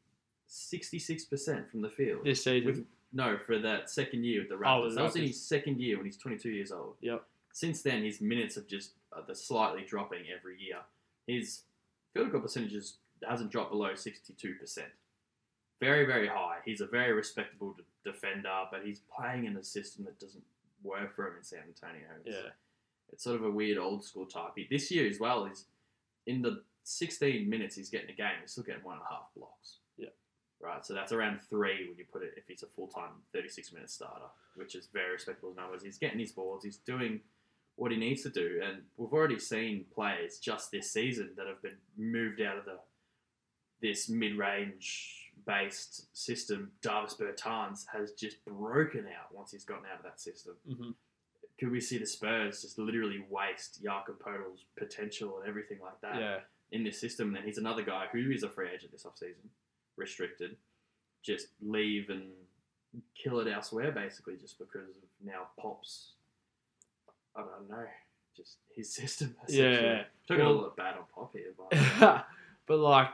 [0.49, 2.24] Sixty six percent from the field.
[2.24, 2.66] this season.
[2.66, 4.82] With, no, for that second year with the Oh, Raptors.
[4.84, 5.26] with the that was in Raptors.
[5.28, 6.97] his second year when he's 22 years old.
[7.01, 7.24] Yep.
[7.53, 10.78] Since then, his minutes have just uh, they're slightly dropping every year.
[11.26, 11.62] His
[12.14, 14.89] field goal percentages hasn't dropped below 62 percent.
[15.80, 16.59] Very, very high.
[16.64, 20.45] He's a very respectable d- defender, but he's playing in a system that doesn't
[20.82, 22.07] work for him in San Antonio.
[22.24, 22.51] It's, yeah,
[23.13, 24.53] it's sort of a weird old school type.
[24.71, 25.67] This year as well is
[26.27, 29.27] in the 16 minutes he's getting a game, he's still getting one and a half
[29.37, 29.79] blocks.
[29.97, 30.09] Yeah.
[30.61, 33.73] Right, so that's around three when you put it if he's a full time 36
[33.73, 35.83] minute starter, which is very respectable numbers.
[35.83, 37.21] He's getting his balls, he's doing
[37.77, 41.61] what he needs to do, and we've already seen players just this season that have
[41.61, 42.79] been moved out of the
[43.83, 46.71] this mid range based system.
[46.81, 50.91] Davis Bertans has just broken out once he's gotten out of that system hmm
[51.59, 56.21] could we see the Spurs just literally waste Jakob Poeltl's potential and everything like that
[56.21, 56.37] yeah.
[56.71, 57.29] in this system?
[57.29, 59.49] And then he's another guy who is a free agent this offseason,
[59.97, 60.57] restricted,
[61.23, 62.25] just leave and
[63.15, 66.13] kill it elsewhere, basically, just because of now Pop's,
[67.35, 67.87] I don't know,
[68.37, 69.35] just his system.
[69.49, 70.05] Yeah.
[70.29, 72.27] Talking Well- a lot bad on Pop here, but
[72.67, 73.11] but like,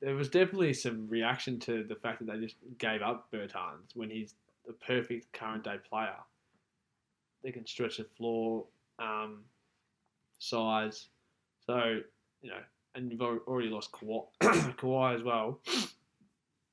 [0.00, 4.10] there was definitely some reaction to the fact that they just gave up Bertans when
[4.10, 4.34] he's
[4.66, 6.14] the perfect current day player.
[7.42, 8.64] They can stretch the floor,
[8.98, 9.44] um,
[10.38, 11.08] size.
[11.66, 12.00] So
[12.42, 12.60] you know,
[12.94, 14.26] and you've already lost Kawhi,
[14.76, 15.60] Kawhi as well,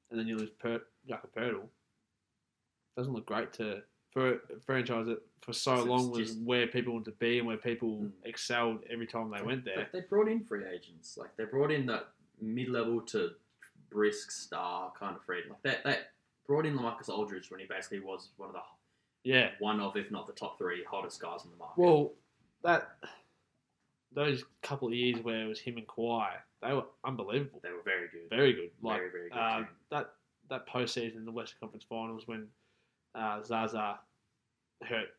[0.09, 1.67] and then you lose per- Jakob Poeltl.
[2.97, 6.67] Doesn't look great to for a franchise that for so It's long was just- where
[6.67, 8.11] people wanted to be and where people Mm.
[8.23, 9.89] excelled every time they went there.
[9.91, 11.17] They brought in free agents.
[11.17, 12.07] Like they brought in that
[12.39, 13.35] mid-level to
[13.89, 15.43] brisk star kind of free.
[15.49, 16.13] Like that, that
[16.47, 18.61] brought in LaMarcus Aldridge when he basically was one of the
[19.25, 19.49] Yeah.
[19.59, 21.81] one of, if not the top three hottest guys in the market.
[21.81, 22.13] Well,
[22.63, 22.89] that
[24.13, 26.29] those couple of years where it was him and Kawhi,
[26.61, 27.59] they were unbelievable.
[27.63, 28.29] they were very good.
[28.29, 28.69] Very good.
[28.81, 29.37] Like very, very good.
[29.37, 30.11] uh, that
[30.49, 32.47] that postseason in the Western Conference Finals when
[33.15, 33.99] uh, Zaza
[34.83, 35.09] hurt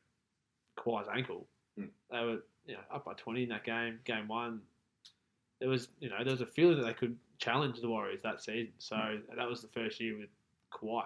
[0.78, 1.46] Kawhi's ankle,
[1.78, 1.88] Mm.
[2.10, 3.98] they were you know up by twenty in that game.
[4.06, 4.62] Game one,
[5.60, 8.40] there was you know there was a feeling that they could challenge the Warriors that
[8.42, 8.72] season.
[8.78, 9.36] So Hmm.
[9.36, 10.30] that was the first year with
[10.72, 11.04] Kawhi.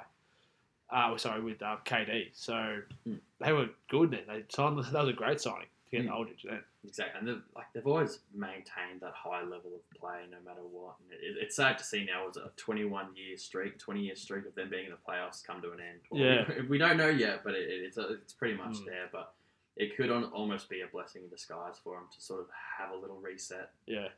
[0.93, 2.31] Uh, sorry, with uh, KD.
[2.33, 3.21] So Mm.
[3.41, 4.25] they were good then.
[4.27, 4.79] They signed.
[4.79, 6.13] That was a great signing to get Mm.
[6.15, 6.63] Aldridge then.
[6.83, 10.97] Exactly, and they've, like they've always maintained that high level of play no matter what.
[11.01, 14.47] And it, it's sad to see now as a 21 year streak, 20 year streak
[14.47, 16.01] of them being in the playoffs come to an end.
[16.11, 16.63] Well, Yeah.
[16.69, 18.87] we, don't know yet, but it, it's it's pretty much Mm.
[18.87, 19.09] there.
[19.13, 19.35] But
[19.77, 22.91] it could on, almost be a blessing in disguise for them to sort of have
[22.93, 23.71] a little reset.
[23.87, 24.09] Yeah.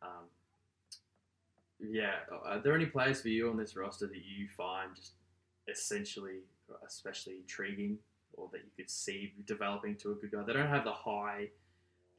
[0.00, 0.24] Um,
[1.80, 5.12] yeah, are there any players for you on this roster that you find just
[5.68, 6.40] essentially,
[6.86, 7.98] especially intriguing,
[8.34, 10.42] or that you could see developing to a good guy?
[10.42, 11.48] They don't have the high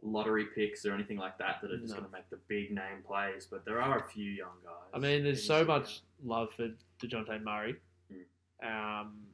[0.03, 1.99] lottery picks or anything like that that are just No.
[1.99, 4.73] going to make the big name plays, but there are a few young guys.
[4.93, 6.69] I mean, there's so much love for
[6.99, 7.75] Dejounte Murray,
[8.11, 9.01] Mm.
[9.01, 9.27] um,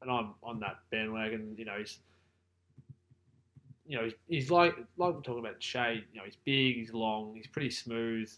[0.00, 1.54] and I'm on that bandwagon.
[1.58, 1.98] You know, he's,
[3.86, 6.04] you know, he's, he's like like we're talking about Shade.
[6.12, 8.30] You know, he's big, he's long, he's pretty smooth.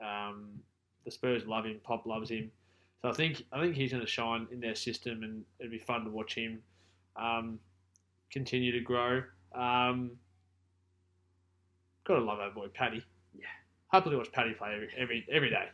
[0.00, 0.62] Um,
[1.04, 1.80] the Spurs love him.
[1.82, 2.50] Pop loves him.
[3.02, 5.78] So I think I think he's going to shine in their system, and it'd be
[5.78, 6.62] fun to watch him
[7.16, 7.58] um,
[8.30, 9.22] continue to grow.
[9.54, 10.12] Um,
[12.04, 13.04] Gotta love our boy Paddy.
[13.38, 13.46] Yeah.
[13.92, 15.68] Happily watch Paddy play every every, every day.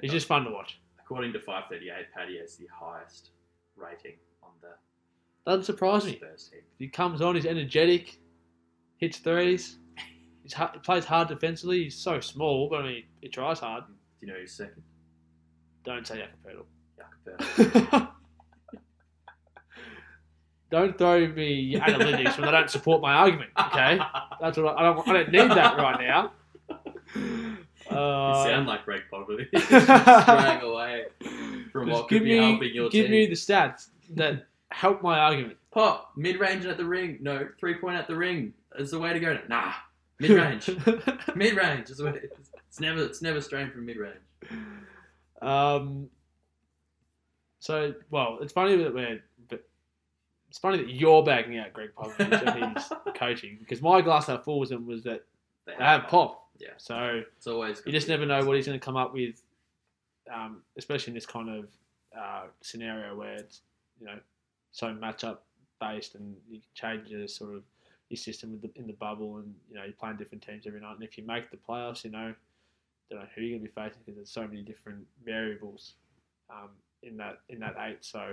[0.00, 0.80] He's just fun to watch.
[1.00, 3.30] According to 538, Paddy has the highest
[3.76, 4.68] rating on the
[5.48, 6.20] Doesn't surprise me.
[6.78, 8.18] He comes on, he's energetic,
[8.98, 9.78] hits threes.
[10.42, 11.82] He's he plays hard defensively.
[11.84, 13.82] He's so small, but I mean, he tries hard.
[13.88, 13.94] Do
[14.26, 14.80] you know who's second?
[15.86, 16.66] Don't say Jakob Poeltl.
[17.96, 18.08] Jakob
[20.70, 23.50] don't throw me analytics when I don't support my argument.
[23.58, 23.98] Okay,
[24.40, 25.08] that's what I, I don't.
[25.08, 26.32] I don't need that right now.
[27.14, 27.56] you
[27.96, 29.48] Uh, sound like Gregg Popovich.
[30.22, 31.04] Straying away
[31.72, 33.12] from what give could be me, helping your give team.
[33.12, 35.56] me the stats that help my argument.
[35.70, 37.18] Pop, mid range at the ring.
[37.20, 39.38] No, three point at the ring is the way to go.
[39.48, 39.72] Nah,
[40.18, 40.68] mid range.
[41.36, 42.50] mid range is what it is.
[42.68, 44.16] It's never it's never straying from mid range.
[45.42, 46.10] Um.
[47.58, 49.64] So well, it's funny that we're, but
[50.48, 54.44] it's funny that you're backing out Gregg Popovich and his coaching because my glass half
[54.44, 55.24] full was was that
[55.66, 56.48] They have pop.
[56.58, 56.70] Yeah.
[56.76, 59.42] So It's always you just never know what he's going to come up with,
[60.32, 61.66] um, especially in this kind of
[62.16, 63.60] uh, scenario where it's
[64.00, 64.18] you know
[64.72, 65.38] so matchup
[65.80, 67.62] based and you change your sort of
[68.08, 70.80] your system with the, in the bubble and you know you're playing different teams every
[70.80, 72.32] night and if you make the playoffs you know
[73.10, 75.94] don't know who you're going to be facing because there's so many different variables
[76.50, 76.70] um,
[77.02, 78.32] in that in that eight so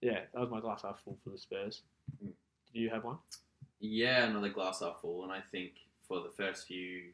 [0.00, 1.82] yeah that was my glass half full for the Spurs.
[2.24, 2.32] Mm.
[2.72, 3.18] Did you have one?
[3.80, 5.72] Yeah, another glass half full, and I think
[6.06, 7.04] for the first few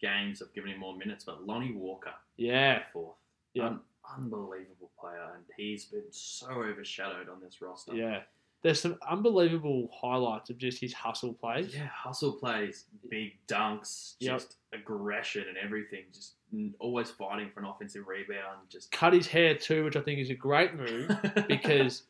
[0.00, 3.16] games I've given him more minutes, but Lonnie Walker Yeah, fourth.
[3.54, 3.66] Yeah.
[3.66, 3.80] Un-
[4.18, 7.94] unbelievable player, and he's been so overshadowed on this roster.
[7.94, 8.20] yeah.
[8.64, 11.74] There's some unbelievable highlights of just his hustle plays.
[11.74, 14.32] Yeah, hustle plays, big dunks, Yep.
[14.38, 16.04] just aggression and everything.
[16.12, 16.32] Just
[16.78, 18.60] always fighting for an offensive rebound.
[18.70, 21.10] Just cut his hair too, which I think is a great move
[21.48, 22.04] because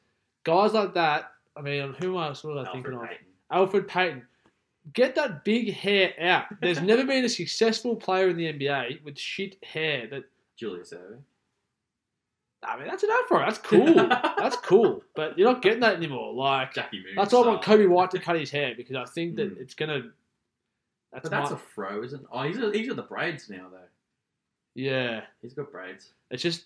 [0.45, 1.33] guys like that.
[1.57, 3.09] I mean, um, who else was I thinking Elfrid of?
[3.09, 3.83] Payton.
[3.83, 4.23] Elfrid Payton.
[4.93, 6.45] Get that big hair out.
[6.61, 10.07] There's never been a successful player in the NBA with shit hair.
[10.09, 10.25] That
[10.57, 11.19] Julius Erving.
[12.67, 13.47] I mean, that's enough for him.
[13.47, 13.95] That's cool.
[14.39, 15.03] that's cool.
[15.15, 16.33] But you're not getting that anymore.
[16.35, 17.15] Like Jackie Moon.
[17.17, 17.63] that's why I want.
[17.63, 19.61] Coby White to cut his hair because I think that Mm.
[19.61, 20.03] it's gonna.
[21.13, 22.27] That's, But that's my, a fro, isn't it?
[22.33, 23.79] Oh, he's, he's got the braids now, though.
[24.75, 25.23] yeah.
[25.43, 26.13] He's got braids.
[26.31, 26.65] It's just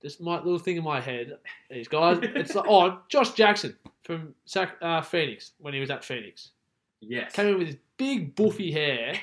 [0.00, 1.38] this my little thing in my head.
[1.70, 6.04] These guys, it's like oh, Josh Jackson from Sac, uh, Phoenix when he was at
[6.04, 6.50] Phoenix
[7.00, 7.32] Yes.
[7.32, 9.14] came in with his big buffy hair,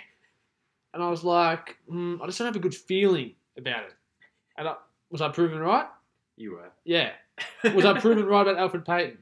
[0.94, 3.94] and I was like, mm, I just don't have a good feeling about it.
[4.58, 4.76] And I,
[5.12, 5.86] was I proven right?
[6.38, 6.72] You were.
[6.86, 7.12] Yeah.
[7.76, 9.18] Was I proven right about Elfrid Payton?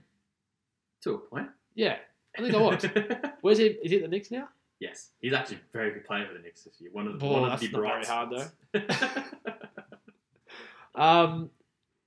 [1.04, 1.48] to a point.
[1.76, 1.98] Yeah,
[2.38, 2.86] I think I was.
[3.42, 3.66] Where's he?
[3.66, 4.48] Is he at the Knicks now?
[4.82, 6.90] yes, he's actually a very good player for the Knicks this year.
[6.94, 9.30] One of the, Boy, one of that's the not very bright hard, spots.
[10.96, 11.50] Um.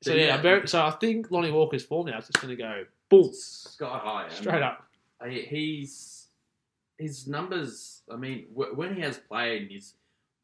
[0.03, 0.35] So But yeah, yeah.
[0.37, 3.30] I'm very, so I think Lonnie Walker's form now is just going to go boom
[3.33, 4.24] Sky high.
[4.24, 4.85] and straight up.
[5.20, 6.26] I- He's
[6.99, 8.03] his numbers.
[8.12, 9.95] I mean, wh- when he has played, and his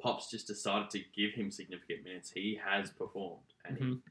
[0.00, 2.30] pops just decided to give him significant minutes.
[2.30, 4.02] He has performed, and he, Mhm.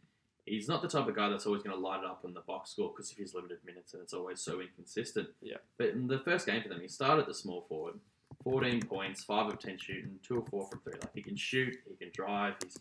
[0.46, 2.42] he's not the type of guy that's always going to light it up in the
[2.42, 5.30] box score because of his limited minutes, and it's always so inconsistent.
[5.42, 5.58] Yeah.
[5.78, 8.00] But in the first game for them, he started the small forward,
[8.44, 10.94] 14 points, five of 10 shooting, two of four from three.
[10.94, 12.56] Like he can shoot, he can drive.
[12.64, 12.78] He's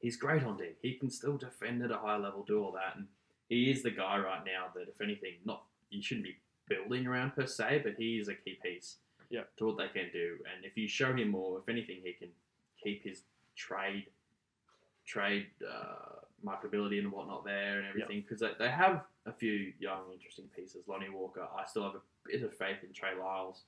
[0.00, 0.70] he's great on D.
[0.80, 3.06] He can still defend at a high level, do all that, and
[3.50, 6.36] he is the guy right now that, if anything, not you shouldn't be
[6.68, 8.98] building around per se, but he is a key piece
[9.28, 9.44] Yeah.
[9.56, 10.42] to what they can do.
[10.54, 12.32] And if you show him more, if anything, he can
[12.82, 13.22] keep his
[13.56, 14.06] trade
[15.06, 20.02] trade uh, marketability and whatnot there and everything because they, they have a few young
[20.12, 20.84] interesting pieces.
[20.86, 23.62] Lonnie Walker, I still have a bit of faith in Trey Lyles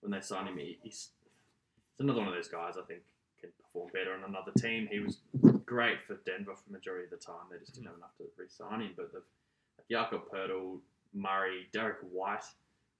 [0.00, 0.56] when they sign him.
[0.56, 1.10] He, he's,
[1.92, 3.02] he's another one of those guys I think
[3.40, 4.88] can perform better on another team.
[4.90, 5.18] He was
[5.66, 7.46] great for Denver for the majority of the time.
[7.50, 8.92] They just didn't have enough to re-sign him.
[8.96, 9.22] But the
[9.90, 10.80] Jakob Poeltl,
[11.14, 12.44] Murray, Derrick White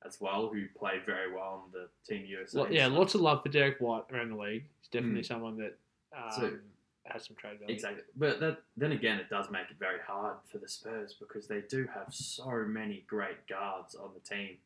[0.04, 2.58] as well, who played very well on the Team USA.
[2.60, 4.64] Lo- yeah, So- lots of love for Derrick White around the league.
[4.80, 5.76] He's definitely someone that
[6.16, 6.58] um, So-
[7.06, 7.74] has some trade value.
[7.74, 11.46] Exactly, but that, then again, it does make it very hard for the Spurs because
[11.48, 14.58] they do have so many great guards on the team,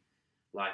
[0.53, 0.72] like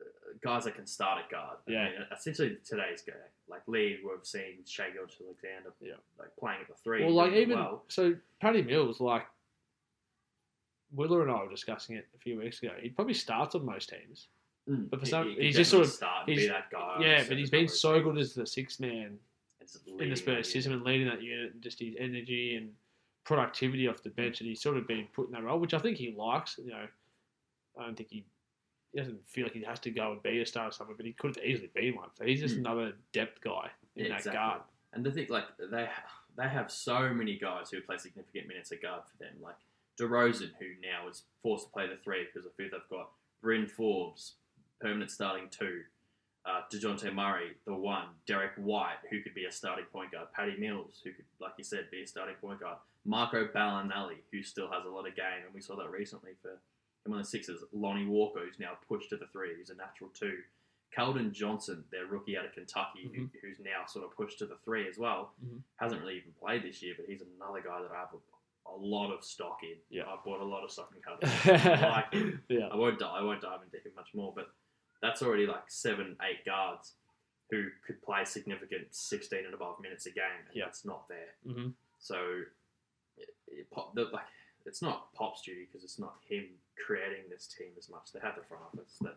[0.00, 0.04] uh,
[0.40, 1.58] guys that can start at guard.
[1.68, 1.84] I Yeah.
[1.90, 3.12] mean, essentially today's guy,
[3.48, 5.94] like Lee, we've seen Shai Gilgeous-Alexander, Yeah.
[6.18, 7.04] like playing at the three.
[7.04, 7.84] Well, like even well.
[7.88, 9.26] so, Paddy Mills, like
[10.92, 12.72] Willer and I were discussing it a few weeks ago.
[12.80, 14.28] He'd probably starts on most teams.
[14.68, 16.98] Mm, but for he- some- he he's just sort of- start he's- that guy.
[17.00, 19.18] yeah, but he's been so good as the sixth man
[19.98, 22.74] in the Spurs system and leading that unit, and just his energy and
[23.24, 25.78] productivity off the bench, and he's sort of been put in that role, which I
[25.78, 26.58] think he likes.
[26.58, 26.86] You know,
[27.78, 28.24] I don't think he.
[28.92, 31.06] He doesn't feel like he has to go and be a star or something, but
[31.06, 32.10] he could have easily been one.
[32.14, 32.58] So he's just Mm.
[32.60, 34.32] another depth guy in Yeah, that exactly.
[34.38, 34.62] guard.
[34.92, 35.88] And the thing, like they
[36.36, 39.40] they have so many guys who play significant minutes at guard for them.
[39.40, 39.56] Like
[40.00, 43.10] DeRozan, who now is forced to play the three because of who they've got.
[43.42, 44.34] Bryn Forbes,
[44.80, 45.82] permanent starting two.
[46.44, 50.56] uh, Dejounte Murray, the one, Derrick White, who could be a starting point guard, Paddy
[50.58, 54.68] Mills, who could, like you said, be a starting point guard, Marco Belinelli, who still
[54.72, 56.50] has a lot of game, and we saw that recently for
[57.06, 60.10] him on the Sixers, Lonnie Walker, who's now pushed to the three, who's a natural
[60.18, 60.38] two,
[60.96, 64.56] Keldon Johnson, their rookie out of Kentucky, who, who's now sort of pushed to the
[64.64, 65.62] three as well, Mhm.
[65.76, 68.18] hasn't really even played this year, but he's another guy that I have a,
[68.66, 69.76] a lot of stock in.
[69.90, 70.04] Yeah.
[70.04, 71.50] I bought a lot of stock in.
[71.50, 72.68] I like yeah.
[72.72, 74.48] I won't dive, I won't dive into him much more, but
[75.02, 76.92] that's already like seven, eight guards
[77.50, 80.64] who could play significant 16 and above minutes a game, and Yeah.
[80.66, 81.34] that's not there.
[81.54, 82.16] hmm So
[83.18, 84.24] it, it, pop, the, like
[84.64, 86.46] it's not Pop's duty because it's not him
[86.86, 88.12] creating this team as much.
[88.14, 89.16] They have the front office that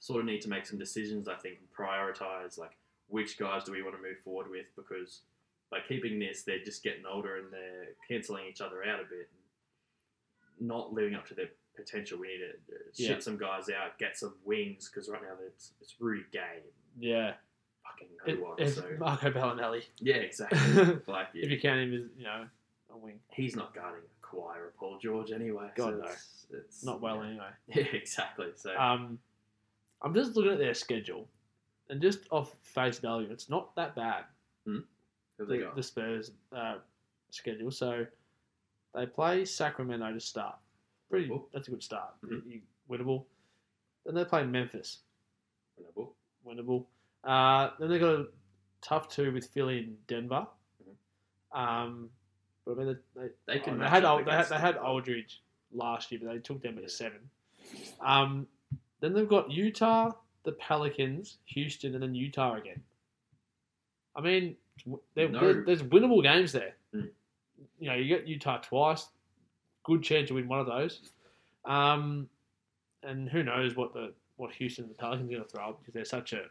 [0.00, 1.28] sort of need to make some decisions.
[1.28, 2.76] I think and prioritize like
[3.08, 5.20] which guys do we want to move forward with because
[5.70, 9.28] by keeping this, they're just getting older and they're cancelling each other out a bit,
[10.58, 12.18] and not living up to their potential.
[12.18, 13.22] We need to uh, ship Yeah.
[13.22, 16.60] some guys out, get some wings because right now it's it's Rudy Gay,
[16.98, 17.34] Yeah.
[17.84, 18.08] fucking
[18.40, 18.60] no one.
[18.60, 20.58] if So Marco Belinelli, yeah, exactly.
[21.06, 22.46] like if you count him as you know
[22.92, 25.70] a wing, he's not guarding Kawhi or Paul George anyway.
[25.76, 26.04] God, so no.
[26.06, 27.28] it's, it's not well yeah.
[27.30, 27.48] anyway.
[27.68, 28.46] Yeah, exactly.
[28.54, 29.18] So Um,
[30.02, 31.28] I'm just looking at their schedule,
[31.90, 34.24] and just off face value, it's not that bad.
[34.64, 34.72] they
[35.38, 36.76] The, the Spurs uh,
[37.30, 37.70] schedule.
[37.70, 38.06] So
[38.94, 40.56] they play Sacramento to start.
[41.10, 41.28] Pretty.
[41.28, 41.44] Winnable.
[41.52, 42.14] That's a good start.
[42.24, 42.60] Mhm.
[42.90, 43.24] Winnable.
[44.04, 44.98] Then they play Memphis.
[45.80, 46.10] Winnable.
[46.46, 46.86] Winnable.
[47.24, 48.26] Uh, then they got a
[48.80, 50.46] tough two with Philly and Denver.
[51.52, 52.10] Um,
[52.64, 54.76] but I mean, they, they, They can oh, they had they had, they had.
[54.76, 56.88] Aldridge last year, but they took them to Yeah.
[56.88, 57.18] seven.
[58.00, 58.46] Um,
[59.00, 60.12] then they've got Utah,
[60.44, 62.82] the Pelicans, Houston, and then Utah again.
[64.14, 64.56] I mean,
[65.14, 65.40] there, No.
[65.40, 66.74] there- there's winnable games there.
[66.94, 67.10] Mm.
[67.78, 69.08] You know, you get Utah twice,
[69.84, 71.10] good chance to win one of those.
[71.64, 72.28] Um,
[73.02, 75.78] and who knows what the what Houston and the Pelicans are going to throw up
[75.80, 76.44] because they're such a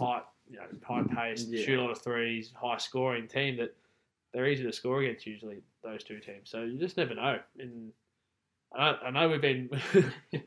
[0.00, 1.64] high, you know, high paced, Yeah.
[1.64, 3.72] shoot a lot of threes, high scoring team that
[4.32, 6.50] they're easy to score against usually those two teams.
[6.50, 7.38] So you just never know.
[7.60, 7.92] And
[8.74, 9.70] I know, I know we've been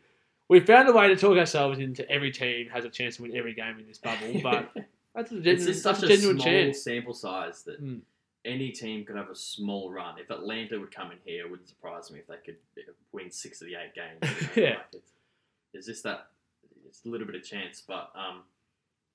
[0.49, 3.35] we've found a way to talk ourselves into every team has a chance to win
[3.35, 4.71] every game in this bubble, but
[5.15, 6.81] that's a it's genuine, that's such a genuine small chance.
[6.83, 8.01] sample size that Mm.
[8.45, 10.17] any team could have a small run.
[10.19, 12.57] If Atlanta would come in here, it wouldn't surprise me if they could
[13.11, 14.19] win six of the eight games.
[14.55, 14.77] you know, Yeah.
[14.93, 15.03] like
[15.73, 16.27] it's, just that
[16.87, 18.43] it's a little bit of chance, but um,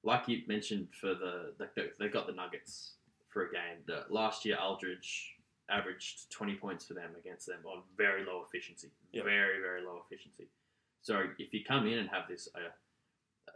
[0.02, 1.68] like you mentioned for the, the
[1.98, 2.94] they got the Nuggets
[3.28, 3.78] for a game.
[3.86, 5.30] The, last year, Aldridge
[5.70, 9.24] averaged 20 points for them against them on very low efficiency, Yep.
[9.24, 10.46] very very low efficiency.
[11.02, 12.60] So if you come in and have this uh,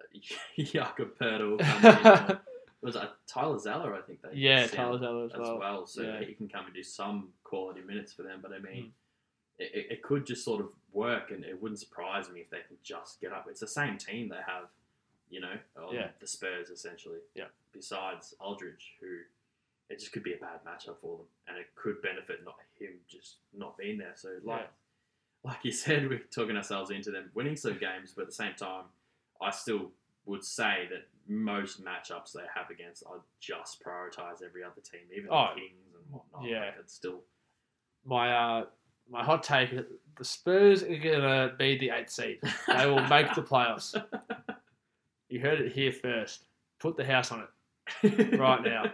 [0.59, 2.38] Jakob Poeltl
[2.82, 2.96] was
[3.26, 3.94] Tyler Zeller?
[3.94, 5.59] I think they Yeah, Tyler Zeller as as well.
[5.59, 5.86] well.
[5.86, 6.20] So yeah.
[6.20, 8.40] he can come and do some quality minutes for them.
[8.42, 8.90] But I mean, Mm.
[9.59, 12.76] it, it- could just sort of work, and it wouldn't surprise me if they can
[12.82, 13.46] just get up.
[13.51, 14.68] It's the same team they have,
[15.30, 15.55] you know,
[15.92, 16.09] Yeah.
[16.20, 17.18] the Spurs essentially.
[17.34, 17.46] Yeah.
[17.72, 19.18] Besides Aldridge, who
[19.90, 22.94] it just could be a bad matchup for them, and it could benefit not him
[23.09, 24.14] just not being there.
[24.16, 24.61] So like.
[24.61, 24.66] Yeah.
[25.44, 28.55] Like you said, we're talking ourselves into them winning some games, but at the same
[28.55, 28.86] time,
[29.41, 29.91] I still
[30.26, 35.30] would say that most matchups they have against, I just prioritize every other team, even
[35.30, 36.49] Oh, the Kings and whatnot.
[36.51, 36.66] yeah.
[36.66, 37.20] Like, it's still
[38.05, 38.64] My uh,
[39.11, 39.84] my hot take: is
[40.16, 42.41] the Spurs are gonna be the eighth seed.
[42.66, 43.95] They will make the playoffs.
[45.30, 46.45] You heard it here first.
[46.80, 47.41] Put the house on
[48.03, 48.39] it.
[48.39, 48.84] Right now.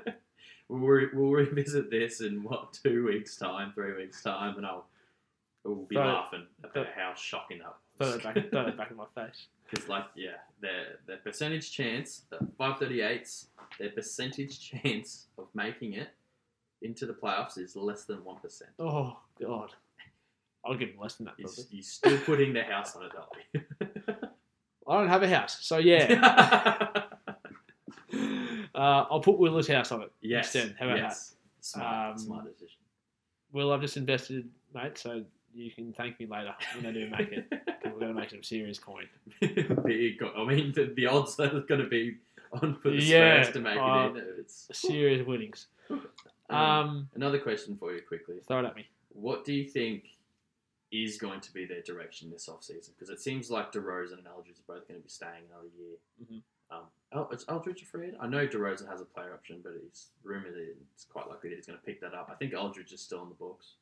[0.68, 4.86] we'll, re- we'll revisit this in what two weeks' time, three weeks' time, and I'll
[5.64, 9.07] we'll be laughing about how shocking that Throw it back, throw it back in my
[9.14, 9.47] face.
[9.70, 13.47] Because, like, yeah, their their percentage chance, the 538s,
[13.78, 16.09] their percentage chance of making it
[16.82, 18.62] into the playoffs is less than 1%.
[18.78, 19.70] Oh God,
[20.64, 21.34] I'll give them less than that.
[21.38, 21.64] You're, Probably.
[21.70, 23.66] you're still putting the house on it, Dolly.
[24.86, 27.03] I don't have a house, so yeah.
[28.74, 30.55] uh, I'll put Willa's house on it yes.
[30.55, 30.76] instead.
[30.78, 31.03] How about that?
[31.05, 31.34] yes.
[31.61, 32.76] Smart, Um, smart decision.
[33.53, 35.24] Will, I've just invested, mate, so
[35.55, 37.46] you can thank me later when I do make it.
[37.84, 39.07] we're going to make some serious coin.
[39.40, 40.20] Big.
[40.36, 42.16] I mean, the, the odds are going to be
[42.52, 44.24] on for the Yeah, Spurs to make uh, it in.
[44.38, 45.66] It's Serious winnings.
[45.90, 46.00] um,
[46.50, 48.36] Um, another question for you quickly.
[48.46, 48.86] throw it at me.
[49.11, 50.05] What do you think
[50.92, 52.90] is going to be their direction this offseason?
[52.96, 55.96] Because it seems like DeRozan and Aldridge are both going to be staying another year.
[56.22, 56.42] Mhm.
[56.70, 58.12] Um, Al- is Aldridge a free?
[58.20, 61.57] I know DeRozan has a player option, but it's rumored that it's quite likely that
[61.57, 62.28] he's going to pick that up.
[62.32, 63.74] I think Aldridge is still on the books.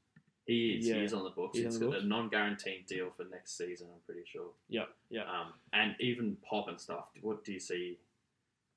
[0.47, 0.89] He is.
[0.89, 1.57] Yeah, he is on the books.
[1.57, 2.05] he's on It's the got books.
[2.05, 3.87] a non-guaranteed deal for next season.
[3.93, 4.51] I'm pretty sure.
[4.69, 5.23] Yeah, yeah.
[5.23, 7.05] Um, and even Pop and stuff.
[7.21, 7.99] What do you see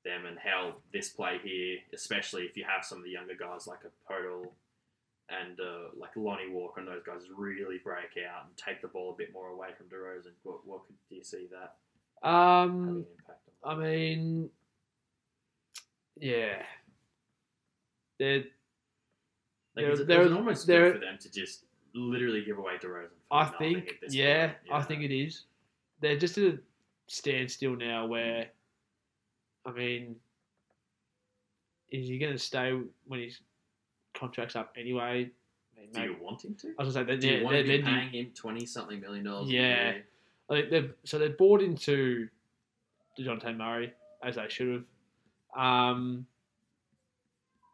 [0.04, 3.66] them and how this play here, especially if you have some of the younger guys
[3.66, 4.50] like a Poeltl
[5.28, 9.10] and uh, like Lonnie Walker and those guys really break out and take the ball
[9.12, 10.30] a bit more away from DeRozan?
[10.44, 11.74] What, what could do you see that
[12.22, 13.80] having Um, an impact on?
[13.80, 14.50] I mean,
[16.20, 16.62] yeah,
[18.20, 18.44] they're
[19.76, 21.64] Like, There- there- almost there- for them to just
[21.94, 23.08] literally give away DeRozan?
[23.30, 25.44] I think, yeah, point, I think it is.
[26.00, 26.58] They're just at a
[27.08, 28.50] standstill now where,
[29.64, 30.16] I mean,
[31.90, 32.72] is he going to stay
[33.06, 33.40] when his
[34.14, 35.30] contract's up anyway?
[35.76, 36.74] I mean, Do you want him to?
[36.78, 39.00] I was going to say, Do you they're, want to be paying him twenty something
[39.00, 39.50] million dollars?
[39.50, 39.98] Yeah.
[40.48, 42.28] I think they've, so they've bought into
[43.18, 44.84] DeJounte Murray, as they should
[45.54, 45.60] have.
[45.62, 46.26] Um,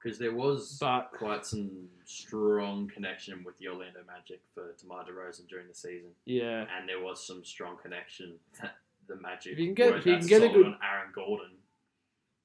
[0.03, 1.71] because there was but quite some
[2.05, 7.01] strong connection with the Orlando Magic for DeMar DeRozan during the season, yeah, and there
[7.01, 8.77] was some strong connection that
[9.09, 11.51] the Magic If you can get- if you can get a good- on Aaron Gordon.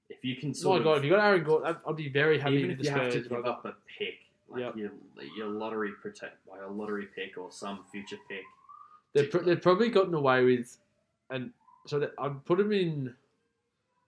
[0.09, 1.95] If you can oh my sort God, of if you got Aaron Gordon, I'd, I'd
[1.97, 4.75] be very happy even with if you have to give up a pick, like Yep.
[4.77, 4.91] your
[5.35, 8.43] your lottery protect, like a lottery pick or some future pick.
[9.13, 10.77] They've, pr- they've probably gotten away with,
[11.29, 11.51] and
[11.87, 13.13] so that I'd put them in.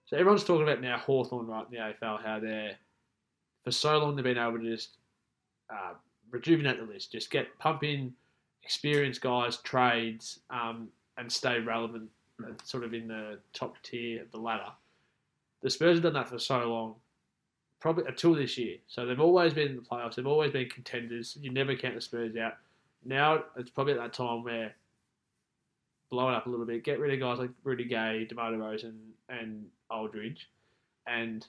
[0.06, 2.78] So everyone's talking about now Hawthorn right in the AFL, how they're
[3.64, 4.98] for so long they've been able to just
[5.70, 5.94] uh,
[6.32, 8.14] rejuvenate the list, just get pump in
[8.64, 12.10] experienced guys, trades, um, and stay relevant,
[12.44, 14.72] uh, sort of in the top tier of the ladder.
[15.62, 16.96] The Spurs have done that for so long,
[17.80, 18.78] probably until this year.
[18.88, 20.16] So they've always been in the playoffs.
[20.16, 21.38] They've always been contenders.
[21.42, 22.54] You never count the Spurs out.
[23.04, 24.74] Now it's probably at that time where
[26.10, 28.96] blow it up a little bit, get rid of guys like Rudy Gay, DeMar DeRozan,
[29.30, 30.50] and Aldridge,
[31.06, 31.46] and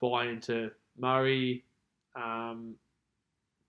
[0.00, 1.64] buy into Murray,
[2.16, 2.74] um,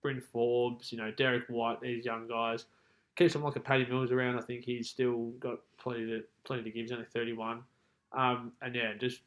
[0.02, 2.66] Bryn Forbes, you know, Derrick White, these young guys.
[3.16, 4.36] Keep someone like a Patty Mills around.
[4.38, 6.82] I think he's still got plenty to plenty to give.
[6.82, 7.62] He's only thirty one,
[8.12, 9.20] um, and yeah, just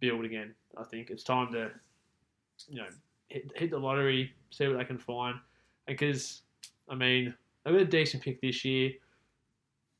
[0.00, 0.54] build again.
[0.78, 1.70] I think it's time to,
[2.68, 2.86] you know,
[3.28, 5.36] hit, hit the lottery, see what they can find,
[5.88, 6.42] and because
[6.88, 7.34] I mean
[7.64, 8.92] they've got a decent pick this year.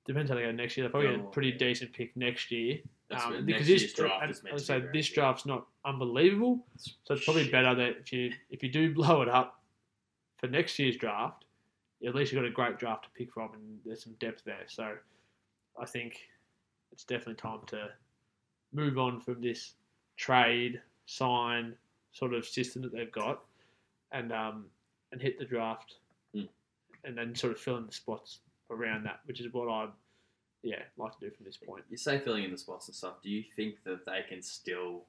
[0.06, 0.84] Depends how they go next year.
[0.84, 1.58] They'll probably get a Oh, pretty yeah.
[1.58, 2.78] decent pick next year.
[3.14, 5.14] Um, because this draft is meant so be this good.
[5.16, 6.64] draft's not unbelievable.
[6.76, 7.52] So it's probably Shit.
[7.52, 9.60] better that if you if you do blow it up
[10.38, 11.44] for next year's draft,
[12.06, 14.64] at least you've got a great draft to pick from, and there's some depth there.
[14.66, 14.94] So
[15.80, 16.18] I think
[16.92, 17.88] it's definitely time to
[18.72, 19.74] move on from this
[20.16, 21.74] trade sign
[22.12, 23.42] sort of system that they've got,
[24.12, 24.66] and um
[25.12, 25.96] and hit the draft,
[26.34, 26.48] Mm.
[27.04, 28.38] and then sort of fill in the spots
[28.70, 29.90] around that, which is what I'd
[30.62, 31.84] yeah like to do from this point.
[31.90, 33.14] You say filling in the spots and stuff.
[33.22, 35.02] Do you think that they can still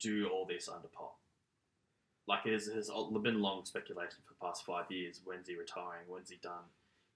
[0.00, 1.16] do all this under Pop?
[2.28, 2.90] Like, there's, there's
[3.22, 5.20] been long speculation for the past five years.
[5.24, 6.02] When's he retiring?
[6.08, 6.64] When's he done?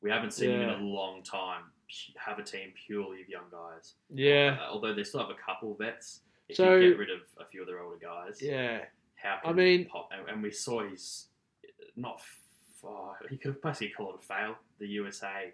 [0.02, 1.62] We haven't seen him in a long time
[2.16, 3.94] have a team purely of young guys.
[4.08, 6.20] Yeah, Uh, although they still have a couple vets.
[6.48, 8.84] If So- you get rid of a few of their older guys, yeah.
[9.16, 10.10] how I mean- Pop?
[10.12, 11.26] And, and we saw he's
[11.96, 12.22] not.
[12.80, 14.56] Far, he could basically call it a fail.
[14.78, 15.52] The USA.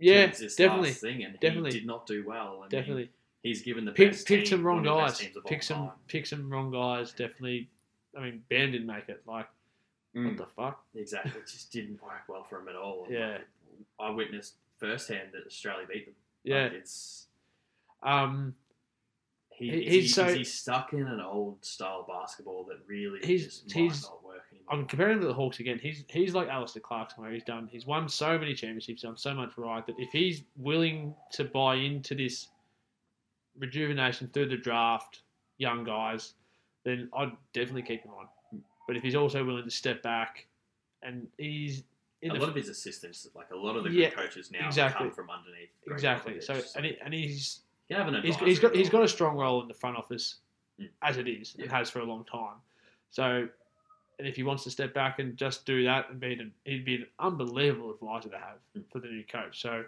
[0.00, 1.72] Yeah, team's his definitely, last thing, and definitely.
[1.72, 2.56] he did not do well.
[2.58, 3.10] I mean, definitely.
[3.42, 5.18] He's given the Pick, best pick team, some wrong the best guys.
[5.18, 5.90] teams of all Pick some, time.
[6.08, 7.12] pick some wrong guys.
[7.12, 7.68] Definitely.
[8.16, 9.22] I mean, Bam didn't make it.
[9.26, 9.46] Like,
[10.14, 10.26] Mm.
[10.26, 10.84] what the fuck?
[10.96, 13.06] Exactly, it just didn't work well for him at all.
[13.08, 13.32] Yeah.
[13.34, 13.46] like,
[14.00, 16.14] I witnessed firsthand that Australia beat them.
[16.42, 16.64] Yeah.
[16.64, 17.28] Like, it's
[18.02, 18.56] Um,
[19.50, 22.78] he, He- is, he's he, so- is he stuck in an old style basketball that
[22.86, 24.04] really He's- just he's-
[24.70, 25.78] I'm comparing him to the Hawks again.
[25.82, 27.68] He's he's like Alastair Clarkson, where he's done.
[27.70, 31.74] He's won so many championships, done so much right that if he's willing to buy
[31.76, 32.48] into this
[33.58, 35.22] rejuvenation through the draft,
[35.58, 36.34] young guys,
[36.84, 38.26] then I'd definitely keep him on.
[38.86, 40.46] But if he's also willing to step back,
[41.02, 41.82] and he's
[42.22, 44.66] in a lot of his assistants, like a lot of the Yeah, good coaches now,
[44.66, 45.06] exactly.
[45.06, 45.70] come from underneath.
[45.88, 49.08] Exactly Popovich, so, and he, and he's he an he's, he's got he's got a
[49.08, 50.36] strong role in the front office
[50.80, 50.88] Mm.
[51.02, 52.56] as it is and has for a long time.
[53.10, 53.48] So,
[54.20, 56.84] and if he wants to step back and just do that and be an, he'd
[56.84, 58.84] be an unbelievable advisor to have Mm.
[58.92, 59.60] for the new coach.
[59.62, 59.84] So,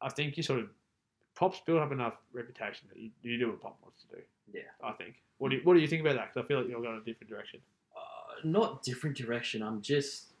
[0.00, 0.70] I think you sort of
[1.34, 4.22] Pop's built up enough reputation that you, you do what Pop wants to do.
[4.52, 4.62] Yeah.
[4.82, 5.16] I think.
[5.38, 6.32] What do you, what do you think about that?
[6.32, 7.60] Because I feel like you're going a different direction.
[7.94, 8.00] uh,
[8.44, 9.62] not different direction.
[9.62, 10.32] I'm just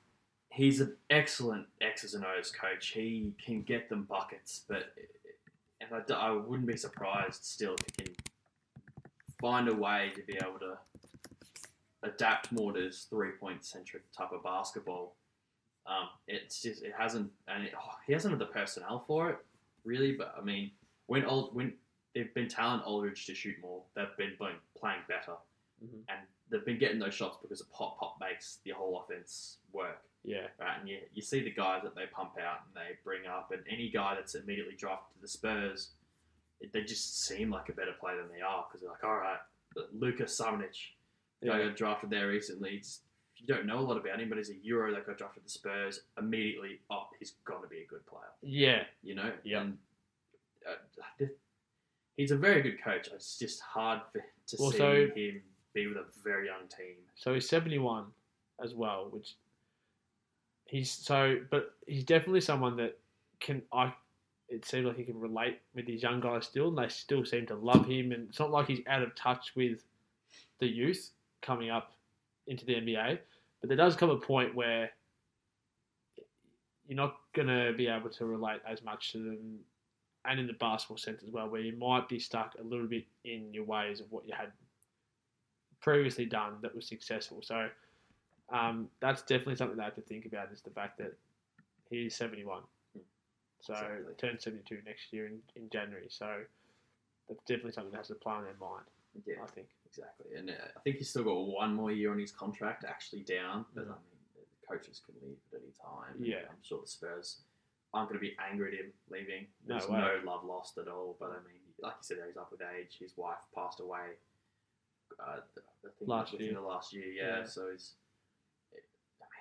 [0.50, 2.88] he's an excellent X's and O's coach.
[2.88, 4.94] He can get them buckets, but
[5.80, 8.24] and I, I wouldn't be surprised still if he can
[9.40, 10.78] find a way to be able to
[12.04, 15.16] adapt more to this three point centric type of basketball.
[15.86, 19.38] Um, it's just it hasn't and it, oh, he hasn't had the personnel for it
[19.84, 20.12] really.
[20.12, 20.70] But I mean,
[21.06, 21.74] when old when
[22.14, 25.32] they've been telling Aldridge to shoot more, they've been been playing better
[25.84, 26.04] Mhm.
[26.08, 30.00] and they've been getting those shots because of pop pop makes the whole offense work,
[30.22, 30.46] Yeah.
[30.60, 30.78] right?
[30.78, 33.62] And you, you see the guys that they pump out and they bring up, and
[33.68, 35.90] any guy that's immediately drafted to the Spurs,
[36.60, 39.16] it, they just seem like a better player than they are because they're like, all
[39.16, 39.40] right,
[39.92, 40.76] Lucas Samanic,
[41.44, 41.66] the guy Yeah.
[41.68, 42.76] got drafted there recently.
[42.76, 43.00] It's,
[43.36, 45.50] you don't know a lot about him, but he's a Euro that got drafted the
[45.50, 46.00] Spurs.
[46.18, 48.84] Immediately, oh, he's got to be a good player Yeah.
[49.02, 49.32] you know.
[49.44, 49.62] Yeah.
[49.62, 49.78] And
[50.68, 51.26] uh,
[52.16, 53.08] he's a very good coach.
[53.12, 55.42] It's just hard for, to Also- see him
[55.74, 56.94] be with a very young team.
[57.16, 58.06] So he's 71
[58.62, 59.34] as well, which
[60.66, 62.98] he's so, but he's definitely someone that
[63.40, 63.92] can, I,
[64.48, 67.46] it seems like he can relate with these young guys still, and they still seem
[67.46, 68.12] to love him.
[68.12, 69.82] And it's not like he's out of touch with
[70.60, 71.10] the youth
[71.44, 71.92] coming up
[72.46, 73.18] into the NBA,
[73.60, 74.90] but there does come a point where
[76.86, 79.58] you're not going to be able to relate as much to them,
[80.24, 83.04] and in the basketball sense as well, where you might be stuck a little bit
[83.24, 84.50] in your ways of what you had
[85.80, 87.40] previously done that was successful.
[87.42, 87.68] So
[88.52, 91.14] um, that's definitely something they have to think about is the fact that
[91.90, 92.62] he's 71.
[93.60, 94.14] So Exactly.
[94.18, 96.06] turns 72 next year in, in January.
[96.08, 96.26] So
[97.28, 98.84] that's definitely something that has to play on their mind,
[99.26, 99.68] Yeah, I think.
[99.96, 100.36] Exactly.
[100.36, 103.64] And uh, I think he's still got one more year on his contract, actually down.
[103.74, 103.92] But Mhm.
[103.92, 106.16] I mean, the coaches can leave at any time.
[106.22, 106.48] Yeah.
[106.50, 107.42] I'm sure the Spurs
[107.92, 109.46] aren't going to be angry at him leaving.
[109.66, 109.98] No There's way.
[110.00, 111.16] no love lost at all.
[111.20, 112.96] But I mean, like you said, he's up with age.
[112.98, 114.16] His wife passed away.
[115.20, 116.52] Uh, I think Last year.
[116.54, 117.38] the last year, yeah.
[117.38, 117.44] Yeah.
[117.44, 117.94] So he's.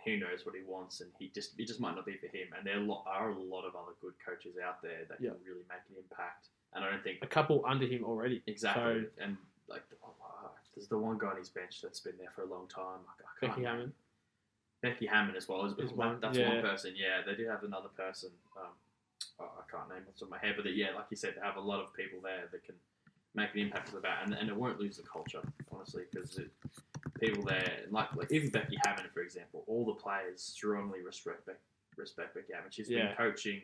[0.05, 2.47] Who knows what he wants, and he just it just might not be for him.
[2.57, 2.75] And there
[3.07, 5.29] are a lot of other good coaches out there that Yeah.
[5.29, 6.49] can really make an impact.
[6.73, 8.43] And I don't think A couple under him already.
[8.45, 9.09] Exactly.
[9.17, 12.47] and like, uh, there's the one guy on his bench that's been there for a
[12.47, 12.99] long time.
[13.07, 13.63] I, Becky.
[13.63, 13.93] Hammon.
[14.81, 15.65] Becky Hammon as well.
[15.65, 16.49] Is, Is one, that's yeah.
[16.49, 16.93] one person.
[16.95, 18.29] Yeah, they do have another person.
[18.57, 18.73] Um,
[19.39, 21.35] oh, I can't name off the top of my head, but yeah, like you said,
[21.35, 22.75] they have a lot of people there that can
[23.35, 25.41] make an impact with that, and, and it won't lose the culture,
[25.71, 26.39] honestly, because
[27.19, 31.59] people there, like like even Becky Hammon, for example, all the players strongly respect Beck,
[31.95, 32.69] respect Becky Hammon.
[32.71, 33.07] She's Yeah.
[33.07, 33.61] been coaching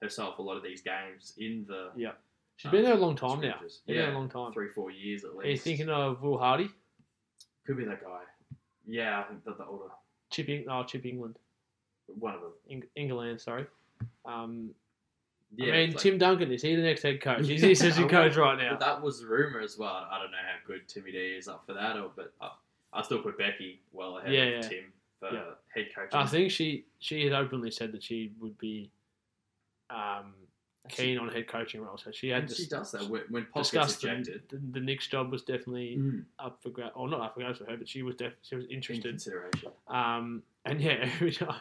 [0.00, 2.12] herself a lot of these games in the Yeah.
[2.56, 3.54] She's been there a long time now.
[3.56, 3.80] scriptures.
[3.86, 4.52] Been Yeah, there a long time.
[4.52, 5.46] three four years at least.
[5.46, 6.68] Are you thinking of Will Hardy?
[7.66, 8.20] Could be that guy.
[8.86, 9.86] Yeah, I think that the older
[10.30, 11.36] Chip, Eng- no, Chip Engelland.
[12.06, 12.52] one of them.
[12.70, 13.66] Eng- Engelland, sorry.
[14.24, 14.74] Um,
[15.54, 17.46] Yeah, I mean, like- Tim Duncan, is he the next head coach?
[17.46, 18.70] He's the assistant coach right now.
[18.70, 20.08] But that was rumor as well.
[20.10, 22.50] I don't know how good Timmy D is up for that, or but I,
[22.92, 24.68] I still put Becky well ahead Yeah, of yeah.
[24.68, 25.44] Tim for Yeah.
[25.74, 26.08] head coach.
[26.14, 28.90] I think she she has openly said that she would be
[29.90, 30.32] um,
[30.88, 31.96] keen on head coaching role.
[31.96, 34.42] So she had and she does that when, when Pop gets ejected.
[34.48, 37.58] the, the Knicks job was definitely Mm, up for grabs, or not up for grabs
[37.58, 39.06] for her, but she was def- she was interested.
[39.06, 39.70] in consideration.
[39.88, 41.08] Um, and yeah,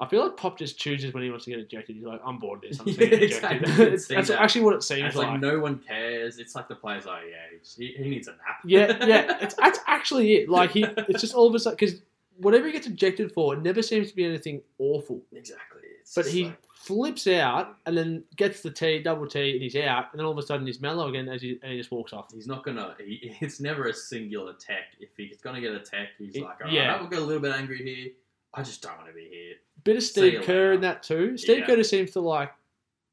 [0.00, 1.94] I feel like Pop just chooses when he wants to get ejected.
[1.94, 2.80] He's like, I'm bored of this.
[2.80, 3.70] I'm Yeah, exactly.
[3.90, 4.40] That's that.
[4.40, 5.28] actually what it seems it's like.
[5.28, 6.38] like no one cares.
[6.38, 8.60] It's like the players like, yeah, he, he needs a nap.
[8.64, 10.48] yeah, yeah, it's that's actually it.
[10.48, 12.00] Like he, it's just all of a sudden because
[12.38, 15.22] whatever he gets ejected for, it never seems to be anything awful.
[15.32, 15.82] exactly.
[16.00, 19.74] It's But he like- flips out and then gets the T, double T, and he's
[19.76, 20.06] out.
[20.12, 22.12] And then all of a sudden he's mellow again as he, and he just walks
[22.12, 22.32] off.
[22.32, 22.94] He's not gonna.
[22.98, 24.94] He, it's never a singular tech.
[25.00, 26.94] If he's gonna get a tech, he's It- like, all right, yeah.
[26.96, 28.12] I'll get a little bit angry here.
[28.52, 29.54] I just don't want to be here.
[29.82, 31.36] Bit of Steve Kerr in that too.
[31.36, 31.66] Steve Yeah.
[31.66, 32.52] Kerr just seems to like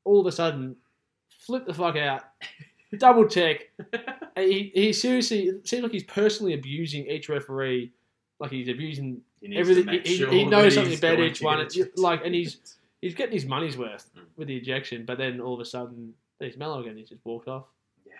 [0.03, 0.75] all of a sudden
[1.29, 2.23] flip the fuck out,
[2.97, 3.69] double check.
[4.37, 7.91] He, he seriously seems like he's personally abusing each referee,
[8.39, 9.85] like he's abusing He everything.
[9.87, 11.59] to he, sure he knows something about each one.
[11.59, 12.57] It's like, and he's
[13.01, 14.25] he's getting his money's worth Mm.
[14.37, 16.97] with the ejection, but then all of a sudden he's mellow again.
[16.97, 17.65] He's just walked off.
[18.05, 18.13] Yeah.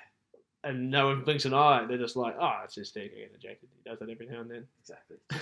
[0.69, 1.85] And no one blinks an eye.
[1.87, 3.69] They're just like, oh, it's just Steve getting ejected.
[3.83, 4.67] He does that every now and then.
[4.79, 5.17] exactly.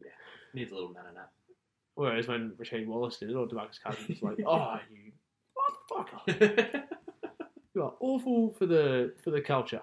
[0.00, 0.10] Yeah,
[0.54, 1.32] needs a little man nap.
[1.96, 5.10] Whereas when Rasheed Wallace did it, or DeMarcus Cousins, it's like, oh, you
[5.90, 6.84] motherfucker,
[7.74, 9.82] you are awful for the for the culture.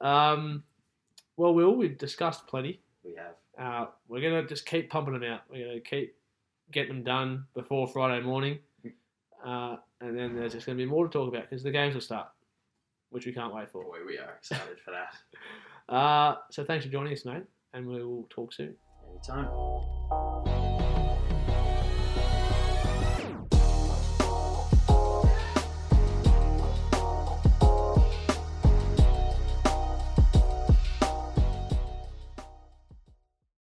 [0.00, 0.62] Um,
[1.36, 2.80] well, Will, we've discussed plenty.
[3.04, 3.34] we have.
[3.58, 5.42] Uh, we're gonna just keep pumping them out.
[5.50, 6.14] We're gonna keep
[6.72, 8.58] getting them done before Friday morning,
[9.44, 12.00] uh, and then there's just gonna be more to talk about because the games will
[12.00, 12.28] start,
[13.10, 13.84] which we can't wait for.
[13.84, 15.14] Boy, we are excited for that.
[15.88, 17.42] Uh, so thanks for joining us, mate,
[17.74, 18.74] and we will talk soon.
[19.10, 20.61] Anytime.